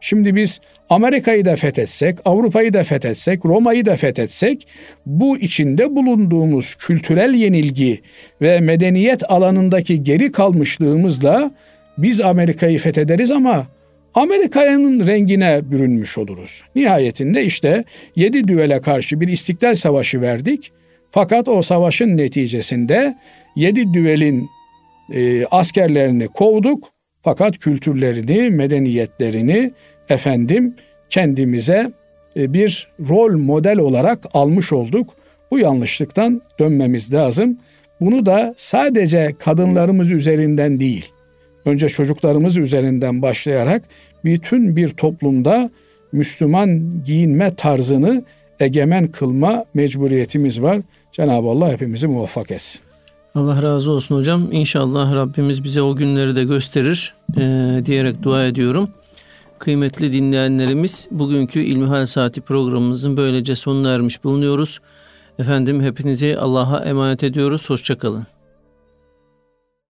Şimdi 0.00 0.36
biz 0.36 0.60
Amerika'yı 0.90 1.44
da 1.44 1.56
fethetsek, 1.56 2.18
Avrupa'yı 2.24 2.72
da 2.72 2.84
fethetsek, 2.84 3.44
Roma'yı 3.44 3.86
da 3.86 3.96
fethetsek 3.96 4.66
bu 5.06 5.38
içinde 5.38 5.96
bulunduğumuz 5.96 6.74
kültürel 6.74 7.34
yenilgi 7.34 8.00
ve 8.42 8.60
medeniyet 8.60 9.30
alanındaki 9.30 10.02
geri 10.02 10.32
kalmışlığımızla 10.32 11.50
biz 11.98 12.20
Amerika'yı 12.20 12.78
fethederiz 12.78 13.30
ama 13.30 13.66
Amerika'nın 14.14 15.06
rengine 15.06 15.70
bürünmüş 15.70 16.18
oluruz. 16.18 16.62
Nihayetinde 16.74 17.44
işte 17.44 17.84
yedi 18.16 18.48
düvele 18.48 18.80
karşı 18.80 19.20
bir 19.20 19.28
istiklal 19.28 19.74
savaşı 19.74 20.20
verdik. 20.20 20.72
Fakat 21.10 21.48
o 21.48 21.62
savaşın 21.62 22.16
neticesinde 22.16 23.14
yedi 23.56 23.94
düvelin 23.94 24.48
e, 25.14 25.46
askerlerini 25.46 26.28
kovduk. 26.28 26.97
Fakat 27.22 27.58
kültürlerini, 27.58 28.50
medeniyetlerini 28.50 29.72
efendim 30.08 30.74
kendimize 31.10 31.92
e, 32.36 32.54
bir 32.54 32.88
rol 33.08 33.38
model 33.38 33.78
olarak 33.78 34.18
almış 34.34 34.72
olduk. 34.72 35.10
Bu 35.50 35.58
yanlışlıktan 35.58 36.42
dönmemiz 36.58 37.14
lazım. 37.14 37.58
Bunu 38.00 38.26
da 38.26 38.54
sadece 38.56 39.34
kadınlarımız 39.38 40.10
üzerinden 40.10 40.80
değil, 40.80 41.12
önce 41.64 41.88
çocuklarımız 41.88 42.56
üzerinden 42.56 43.22
başlayarak 43.22 43.82
bütün 44.24 44.76
bir 44.76 44.88
toplumda 44.88 45.70
Müslüman 46.12 47.02
giyinme 47.04 47.54
tarzını 47.54 48.24
egemen 48.60 49.06
kılma 49.06 49.64
mecburiyetimiz 49.74 50.62
var. 50.62 50.80
Cenab-ı 51.12 51.48
Allah 51.48 51.72
hepimizi 51.72 52.06
muvaffak 52.06 52.50
etsin. 52.50 52.87
Allah 53.38 53.62
razı 53.62 53.92
olsun 53.92 54.16
hocam. 54.16 54.52
İnşallah 54.52 55.14
Rabbimiz 55.14 55.64
bize 55.64 55.82
o 55.82 55.96
günleri 55.96 56.36
de 56.36 56.44
gösterir 56.44 57.14
e, 57.36 57.82
diyerek 57.86 58.22
dua 58.22 58.44
ediyorum. 58.44 58.90
Kıymetli 59.58 60.12
dinleyenlerimiz 60.12 61.08
bugünkü 61.10 61.60
İlmihal 61.60 62.06
Saati 62.06 62.40
programımızın 62.40 63.16
böylece 63.16 63.56
sonuna 63.56 63.90
ermiş 63.90 64.24
bulunuyoruz. 64.24 64.80
Efendim 65.38 65.82
hepinizi 65.82 66.38
Allah'a 66.38 66.84
emanet 66.84 67.24
ediyoruz. 67.24 67.70
Hoşçakalın. 67.70 68.26